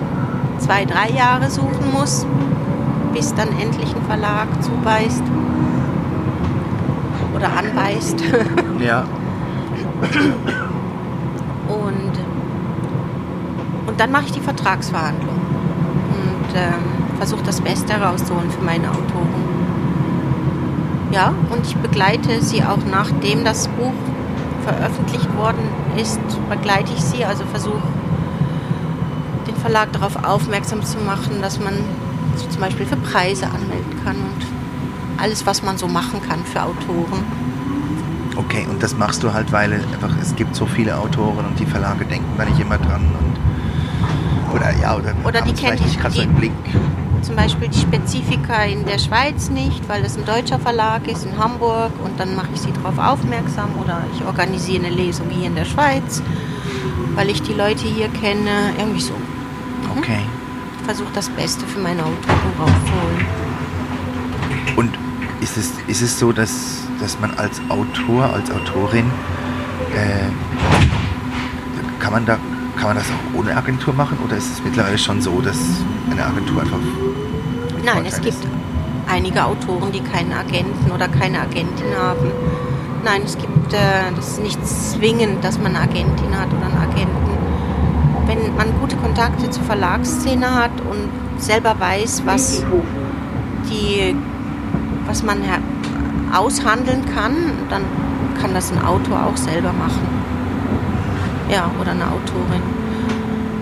[0.60, 2.26] zwei, drei Jahre suchen muss,
[3.14, 5.24] bis dann endlich ein Verlag zubeißt
[7.36, 8.24] oder anbeißt.
[8.80, 9.06] Ja.
[11.68, 12.12] Und,
[13.88, 16.74] und dann mache ich die Vertragsverhandlung und ähm,
[17.18, 19.44] versuche das Beste herauszuholen für meine Autoren.
[21.12, 23.94] Ja, und ich begleite sie auch nachdem das Buch
[24.66, 27.82] veröffentlicht worden ist, begleite ich sie, also versuche
[29.48, 31.74] den Verlag darauf aufmerksam zu machen, dass man
[32.38, 34.46] sich zum Beispiel für Preise anmelden kann und
[35.22, 37.24] alles, was man so machen kann für Autoren.
[38.36, 41.66] Okay, und das machst du halt, weil einfach es gibt so viele Autoren und die
[41.68, 46.00] Verlage denken da nicht immer dran und oder ja oder, Oder die es die- nicht
[46.02, 46.52] gerade so im Blick.
[47.22, 51.38] Zum Beispiel die Spezifika in der Schweiz nicht, weil das ein deutscher Verlag ist in
[51.38, 55.56] Hamburg und dann mache ich sie darauf aufmerksam oder ich organisiere eine Lesung hier in
[55.56, 56.22] der Schweiz,
[57.16, 59.14] weil ich die Leute hier kenne, irgendwie so.
[59.98, 60.20] Okay.
[60.84, 63.26] Versuche das Beste für meine Autoren rauszuholen.
[64.76, 64.98] Und
[65.42, 69.06] ist es, ist es so, dass, dass man als Autor, als Autorin,
[69.96, 70.30] äh,
[72.00, 72.38] kann, man da,
[72.76, 75.58] kann man das auch ohne Agentur machen oder ist es mittlerweile schon so, dass
[76.10, 76.80] eine Agentur einfach.
[77.84, 78.38] Nein, es gibt
[79.08, 82.32] einige Autoren, die keinen Agenten oder keine Agentin haben.
[83.04, 86.78] Nein, es gibt, äh, das ist nicht zwingend, dass man eine Agentin hat oder einen
[86.78, 87.33] Agenten.
[88.34, 91.10] Wenn man gute Kontakte zur Verlagsszene hat und
[91.40, 92.64] selber weiß, was,
[93.70, 94.16] die,
[95.06, 95.38] was man
[96.34, 97.36] aushandeln kann,
[97.70, 97.84] dann
[98.42, 100.08] kann das ein Autor auch selber machen.
[101.52, 102.64] Ja, oder eine Autorin.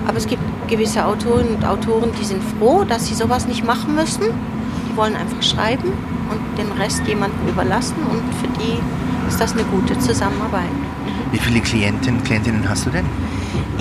[0.07, 3.95] Aber es gibt gewisse Autorinnen und Autoren, die sind froh, dass sie sowas nicht machen
[3.95, 4.23] müssen.
[4.89, 5.91] Die wollen einfach schreiben
[6.29, 8.79] und den Rest jemandem überlassen und für die
[9.27, 10.71] ist das eine gute Zusammenarbeit.
[11.33, 13.05] Wie viele Klientinnen, Klientinnen hast du denn?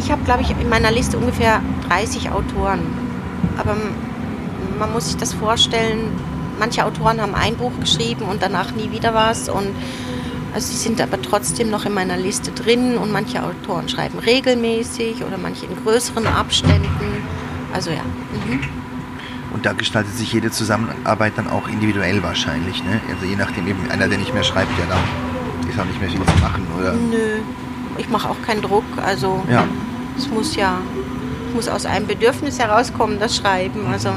[0.03, 2.81] Ich habe, glaube ich, in meiner Liste ungefähr 30 Autoren.
[3.59, 3.77] Aber
[4.79, 6.11] man muss sich das vorstellen,
[6.59, 9.51] manche Autoren haben ein Buch geschrieben und danach nie wieder was.
[9.51, 9.69] Und
[10.55, 15.23] also sie sind aber trotzdem noch in meiner Liste drin und manche Autoren schreiben regelmäßig
[15.23, 17.23] oder manche in größeren Abständen.
[17.73, 18.03] Also ja.
[18.47, 18.61] Mhm.
[19.53, 23.01] Und da gestaltet sich jede Zusammenarbeit dann auch individuell wahrscheinlich, ne?
[23.13, 26.09] Also je nachdem eben einer, der nicht mehr schreibt, ja dann ist auch nicht mehr
[26.09, 26.95] viel zu machen, oder?
[26.95, 27.43] Nö,
[27.99, 28.85] ich mache auch keinen Druck.
[29.05, 29.65] Also Ja.
[30.17, 30.79] Es muss ja
[31.51, 33.87] es muss aus einem Bedürfnis herauskommen, das Schreiben.
[33.91, 34.11] Also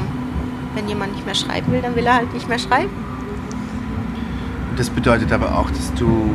[0.74, 2.90] wenn jemand nicht mehr schreiben will, dann will er halt nicht mehr schreiben.
[4.76, 6.30] Das bedeutet aber auch, dass du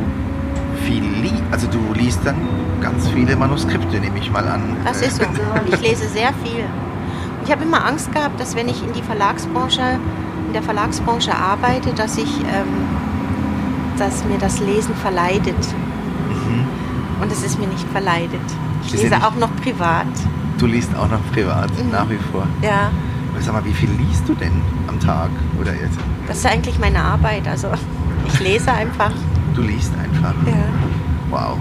[0.84, 1.42] viel liest.
[1.50, 2.36] Also du liest dann
[2.82, 4.76] ganz viele Manuskripte, nehme ich mal an.
[4.84, 5.22] Das ist so.
[5.72, 6.64] Ich lese sehr viel.
[7.44, 9.98] Ich habe immer Angst gehabt, dass wenn ich in die Verlagsbranche,
[10.48, 12.84] in der Verlagsbranche arbeite, dass ich, ähm,
[13.98, 15.74] dass mir das Lesen verleidet.
[17.22, 18.40] Und es ist mir nicht verleidet.
[18.84, 20.06] Ich ja lese nicht- auch noch privat.
[20.58, 21.90] Du liest auch noch privat, Mhm.
[21.90, 22.46] nach wie vor.
[22.62, 22.90] Ja,
[23.32, 24.52] Aber sag mal, wie viel liest du denn
[24.88, 25.30] am Tag?
[25.60, 25.98] Oder jetzt?
[26.26, 27.46] das ist eigentlich meine Arbeit.
[27.48, 27.68] Also
[28.26, 29.12] ich lese einfach.
[29.54, 30.34] Du liest einfach.
[30.46, 30.54] Ja.
[31.30, 31.56] Wow.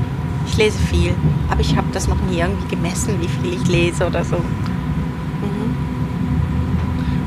[0.48, 1.14] Ich lese viel.
[1.50, 4.38] Aber ich habe das noch nie irgendwie gemessen, wie viel ich lese oder so.
[4.38, 5.76] Mhm.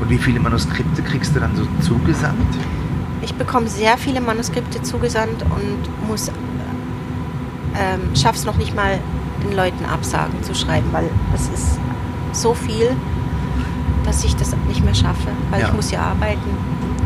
[0.01, 2.37] Und wie viele Manuskripte kriegst du dann so zugesandt?
[3.21, 6.27] Ich bekomme sehr viele Manuskripte zugesandt und muss
[7.75, 8.99] ähm, schaff's noch nicht mal
[9.43, 11.79] den Leuten Absagen zu schreiben, weil es ist
[12.31, 12.89] so viel,
[14.05, 15.67] dass ich das nicht mehr schaffe, weil Ja.
[15.67, 16.41] ich muss ja arbeiten.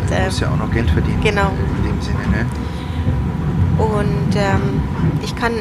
[0.08, 1.20] Du äh, musst ja auch noch Geld verdienen.
[1.22, 1.52] Genau.
[1.78, 2.46] In dem Sinne, ne?
[3.78, 4.82] Und ähm,
[5.22, 5.52] ich kann,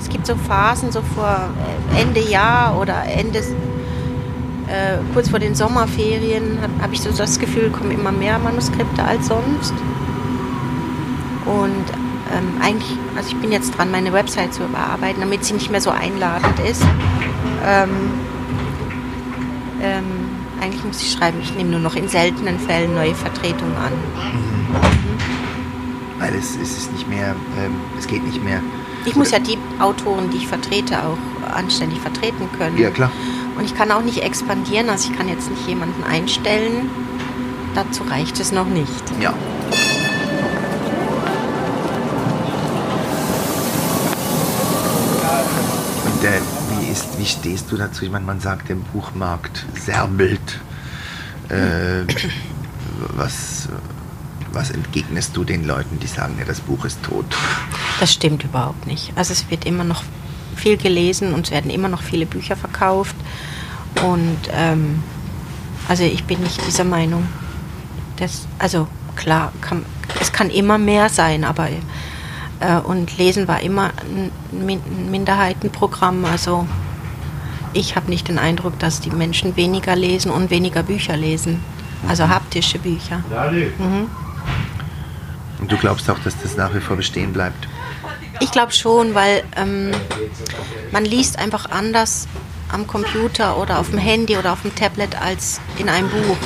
[0.00, 1.48] es gibt so Phasen, so vor
[1.96, 7.38] äh, Ende Jahr oder Ende, äh, kurz vor den Sommerferien, habe hab ich so das
[7.38, 9.72] Gefühl, kommen immer mehr Manuskripte als sonst.
[11.46, 11.84] Und
[12.32, 15.80] ähm, eigentlich, also ich bin jetzt dran, meine Website zu überarbeiten, damit sie nicht mehr
[15.80, 16.82] so einladend ist.
[17.64, 17.90] Ähm,
[19.82, 20.04] ähm,
[20.60, 23.92] eigentlich muss ich schreiben, ich nehme nur noch in seltenen Fällen neue Vertretungen an.
[26.18, 28.60] Weil es, es ist nicht mehr, ähm, es geht nicht mehr.
[29.04, 31.18] Ich muss ja die Autoren, die ich vertrete, auch
[31.52, 32.78] anständig vertreten können.
[32.78, 33.10] Ja, klar.
[33.56, 36.88] Und ich kann auch nicht expandieren, also ich kann jetzt nicht jemanden einstellen.
[37.74, 39.02] Dazu reicht es noch nicht.
[39.20, 39.34] Ja.
[46.22, 48.04] Äh, wie, ist, wie stehst du dazu?
[48.04, 50.60] Ich meine, man sagt, der Buchmarkt serbelt.
[51.48, 52.04] Äh,
[53.16, 53.68] was,
[54.52, 57.26] was entgegnest du den Leuten, die sagen, ja, das Buch ist tot?
[57.98, 59.12] Das stimmt überhaupt nicht.
[59.16, 60.04] Also es wird immer noch
[60.54, 63.16] viel gelesen und es werden immer noch viele Bücher verkauft.
[64.04, 65.02] Und ähm,
[65.88, 67.26] also ich bin nicht dieser Meinung.
[68.18, 69.84] Das, also klar, kann,
[70.20, 71.68] es kann immer mehr sein, aber
[72.62, 76.24] äh, und Lesen war immer ein Min Minderheitenprogramm.
[76.24, 76.66] Also
[77.72, 81.62] ich habe nicht den Eindruck, dass die Menschen weniger lesen und weniger Bücher lesen.
[82.08, 83.22] Also haptische Bücher.
[83.78, 84.10] Mhm.
[85.60, 87.68] Und du glaubst auch, dass das nach wie vor bestehen bleibt?
[88.40, 89.92] Ich glaube schon, weil ähm,
[90.90, 92.26] man liest einfach anders
[92.72, 96.36] am Computer oder auf dem Handy oder auf dem Tablet als in einem Buch.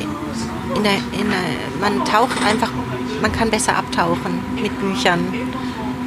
[0.00, 2.70] In, in der, in der, man taucht einfach,
[3.20, 5.20] man kann besser abtauchen mit Büchern.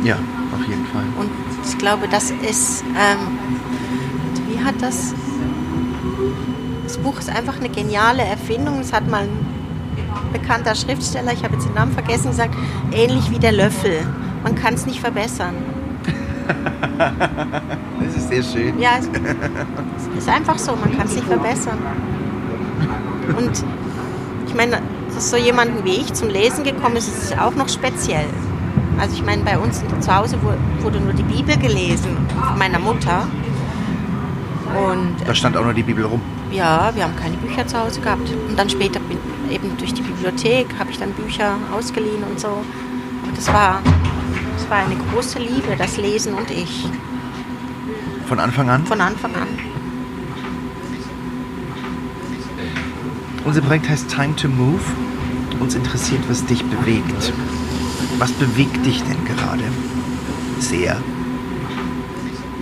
[0.04, 1.04] Ja, auf jeden Fall.
[1.20, 1.30] Und
[1.66, 3.38] ich glaube, das ist, ähm,
[4.48, 5.14] wie hat das,
[6.84, 8.80] das Buch ist einfach eine geniale Erfindung.
[8.80, 9.46] Es hat mal ein
[10.34, 12.56] bekannter Schriftsteller, ich habe jetzt den Namen vergessen, gesagt,
[12.92, 14.00] ähnlich wie der Löffel.
[14.44, 15.56] Man kann es nicht verbessern.
[18.00, 18.80] Das ist sehr schön.
[18.80, 21.78] Ja, es, es ist einfach so, man kann es nicht verbessern.
[23.38, 23.64] Und
[24.48, 24.82] ich meine,
[25.16, 28.26] dass so jemanden wie ich zum Lesen gekommen ist, ist auch noch speziell.
[29.00, 30.38] Also ich meine, bei uns zu Hause
[30.82, 32.18] wurde nur die Bibel gelesen
[32.50, 33.28] von meiner Mutter.
[34.88, 36.22] Und Da stand auch noch die Bibel rum.
[36.52, 38.30] ja, wir haben keine Bücher zu Hause gehabt.
[38.48, 39.18] Und dann später bin,
[39.50, 42.48] eben durch die Bibliothek habe ich dann Bücher ausgeliehen und so.
[42.48, 43.82] Und das war,
[44.58, 46.88] das war eine große Liebe, das Lesen und ich,
[48.28, 48.86] Von Anfang an?
[48.86, 49.48] von Anfang an.
[53.44, 54.82] Unser Projekt heißt Time to Move.
[55.60, 57.34] Uns interessiert, was dich bewegt.
[58.18, 59.64] Was bewegt dich denn gerade?
[60.60, 60.98] Sehr.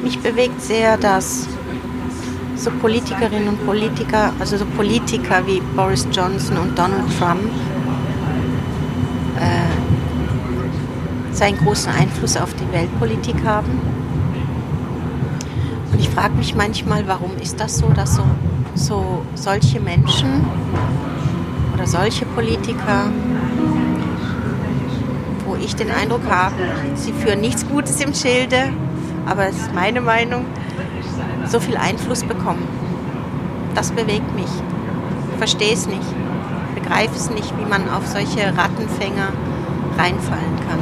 [0.01, 1.47] Mich bewegt sehr, dass
[2.55, 7.41] so Politikerinnen und Politiker, also so Politiker wie Boris Johnson und Donald Trump,
[9.37, 13.81] äh, so einen großen Einfluss auf die Weltpolitik haben.
[15.91, 18.23] Und ich frage mich manchmal, warum ist das so, dass so,
[18.75, 20.45] so solche Menschen
[21.73, 23.11] oder solche Politiker,
[25.45, 26.55] wo ich den Eindruck habe,
[26.95, 28.73] sie führen nichts Gutes im Schilde,
[29.25, 30.45] aber es ist meine Meinung,
[31.45, 32.67] so viel Einfluss bekommen.
[33.75, 34.45] Das bewegt mich.
[35.31, 36.01] Ich verstehe es nicht.
[36.75, 39.29] Ich begreife es nicht, wie man auf solche Rattenfänger
[39.97, 40.79] reinfallen kann.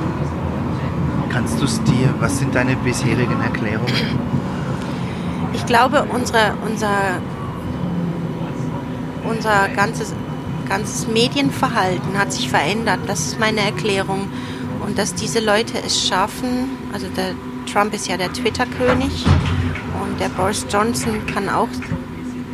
[1.30, 3.94] Kannst du es dir, was sind deine bisherigen Erklärungen?
[5.54, 6.90] Ich glaube, unsere, unser,
[9.30, 10.14] unser ganzes,
[10.68, 13.00] ganzes Medienverhalten hat sich verändert.
[13.08, 14.30] Das ist meine Erklärung.
[14.86, 17.34] Und dass diese Leute es schaffen, also der
[17.72, 19.26] Trump ist ja der Twitter-König
[20.02, 21.68] und der Boris Johnson kann auch,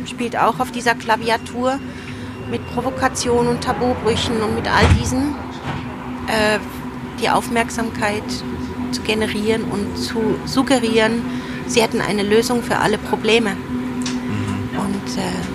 [0.04, 1.78] spielt auch auf dieser Klaviatur
[2.50, 5.34] mit Provokation und Tabubrüchen und mit all diesen
[6.26, 6.58] äh,
[7.20, 8.24] die Aufmerksamkeit
[8.90, 11.22] zu generieren und zu suggerieren,
[11.66, 13.56] sie hätten eine Lösung für alle Probleme.
[14.76, 15.53] Und, äh,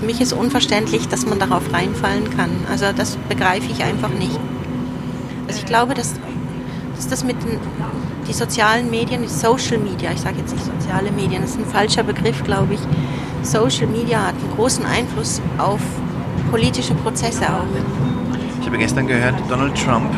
[0.00, 2.50] für mich ist unverständlich, dass man darauf reinfallen kann.
[2.70, 4.38] Also das begreife ich einfach nicht.
[5.46, 6.14] Also ich glaube, dass,
[6.96, 7.60] dass das mit den
[8.26, 11.66] die sozialen Medien, die Social Media, ich sage jetzt nicht soziale Medien, das ist ein
[11.66, 12.80] falscher Begriff, glaube ich.
[13.42, 15.80] Social Media hat einen großen Einfluss auf
[16.50, 17.64] politische Prozesse auch.
[18.60, 20.10] Ich habe gestern gehört, Donald Trump,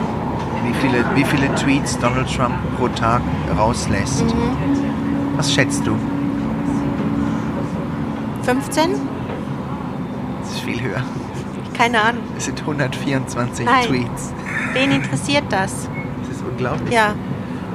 [0.64, 3.22] wie viele, wie viele Tweets Donald Trump pro Tag
[3.58, 4.24] rauslässt.
[5.36, 5.96] Was schätzt du?
[8.42, 9.11] 15?
[10.82, 11.02] Höher.
[11.76, 12.22] Keine Ahnung.
[12.36, 13.84] Es sind 124 Nein.
[13.86, 14.32] Tweets.
[14.74, 15.88] Wen interessiert das?
[16.20, 16.92] Das ist unglaublich.
[16.92, 17.14] Ja,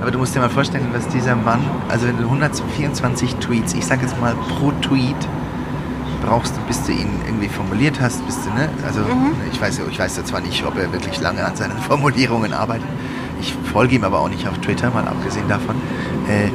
[0.02, 3.86] Aber du musst dir mal vorstellen, was dieser Mann, also wenn du 124 Tweets, ich
[3.86, 5.16] sag jetzt mal pro Tweet,
[6.24, 8.70] brauchst du, bis du ihn irgendwie formuliert hast, bis du, ne?
[8.86, 9.32] Also Mhm.
[9.52, 12.86] ich weiß, ich weiß ja zwar nicht, ob er wirklich lange an seinen Formulierungen arbeitet.
[13.40, 15.76] Ich folge ihm aber auch nicht auf Twitter, mal abgesehen davon.
[16.28, 16.50] Äh,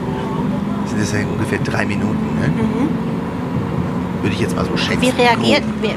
[0.88, 2.50] sind das ja ungefähr drei Minuten, ne?
[4.20, 4.98] Würde ich jetzt mal so schätzen.
[4.98, 5.03] Mhm.
[5.03, 5.90] Wie reagiert, wie,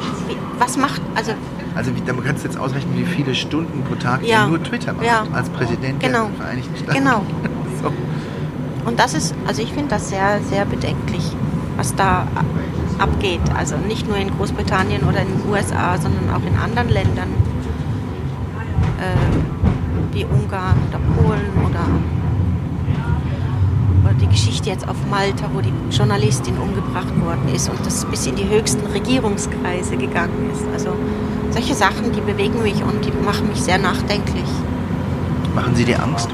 [0.59, 1.31] was macht, also
[1.75, 4.47] Also wie, dann kannst du jetzt ausrechnen, wie viele Stunden pro Tag Ja.
[4.47, 5.05] nur Twitter macht.
[5.05, 5.23] Ja.
[5.33, 6.27] Als Präsident Genau.
[6.27, 6.97] der Vereinigten Staaten.
[6.97, 7.21] Genau.
[7.83, 7.91] So.
[8.87, 11.23] Und das ist, also ich finde das sehr, sehr bedenklich,
[11.75, 12.25] was da
[12.99, 13.41] abgeht.
[13.57, 17.29] Also nicht nur in Großbritannien oder in den USA, sondern auch in anderen Ländern
[18.99, 21.85] äh, wie Ungarn oder Polen oder
[24.25, 28.35] die Geschichte jetzt auf Malta, wo die Journalistin umgebracht worden ist und das bis in
[28.35, 30.63] die höchsten Regierungskreise gegangen ist.
[30.73, 30.95] Also
[31.51, 34.49] solche Sachen, die bewegen mich und die machen mich sehr nachdenklich.
[35.53, 36.29] Machen Sie dir Angst?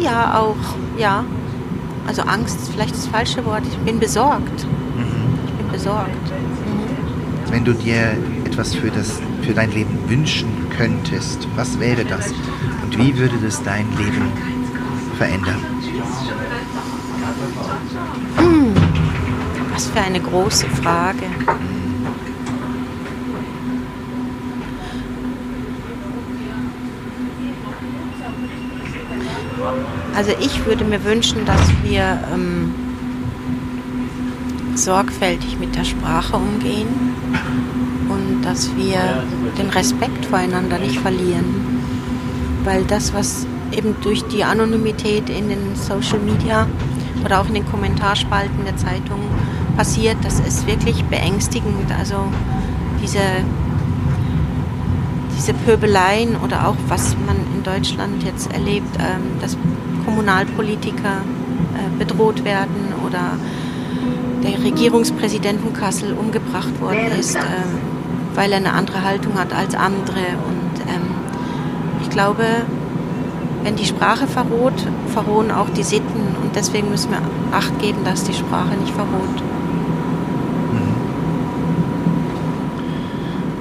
[0.00, 0.56] Ja, auch,
[0.98, 1.24] ja.
[2.06, 3.62] Also Angst ist vielleicht das falsche Wort.
[3.70, 4.66] Ich bin besorgt.
[5.46, 6.10] Ich bin besorgt.
[7.50, 12.32] Wenn du dir etwas für, das, für dein Leben wünschen könntest, was wäre das?
[12.82, 14.53] Und wie würde das dein Leben
[15.14, 15.64] verändern?
[19.72, 21.26] Was für eine große Frage.
[30.14, 32.72] Also ich würde mir wünschen, dass wir ähm,
[34.76, 36.88] sorgfältig mit der Sprache umgehen
[38.08, 39.24] und dass wir
[39.58, 41.82] den Respekt voreinander nicht verlieren.
[42.62, 46.66] Weil das, was eben durch die Anonymität in den Social Media
[47.24, 49.20] oder auch in den Kommentarspalten der Zeitung
[49.76, 51.90] passiert, das ist wirklich beängstigend.
[51.98, 52.16] Also
[53.02, 53.20] diese,
[55.36, 59.56] diese Pöbeleien oder auch was man in Deutschland jetzt erlebt, ähm, dass
[60.04, 61.22] Kommunalpolitiker
[61.74, 63.38] äh, bedroht werden oder
[64.42, 67.42] der Regierungspräsident von Kassel umgebracht worden ist, ähm,
[68.34, 70.20] weil er eine andere Haltung hat als andere.
[70.46, 71.14] Und ähm,
[72.02, 72.44] ich glaube,
[73.64, 76.36] wenn die Sprache verroht, verrohen auch die Sitten.
[76.42, 79.42] Und deswegen müssen wir Acht geben, dass die Sprache nicht verroht.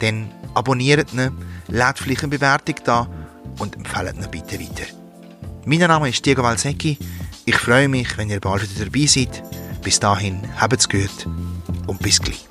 [0.00, 1.30] dann abonniert ihn,
[1.68, 3.08] lasst vielleicht eine Bewertung da
[3.58, 4.84] und empfehlt ihn bitte weiter.
[5.64, 6.98] Mein Name ist Diego Valsecchi.
[7.46, 9.42] Ich freue mich, wenn ihr bald wieder dabei seid.
[9.82, 11.26] Bis dahin, habt's gut
[11.86, 12.49] und bis gleich.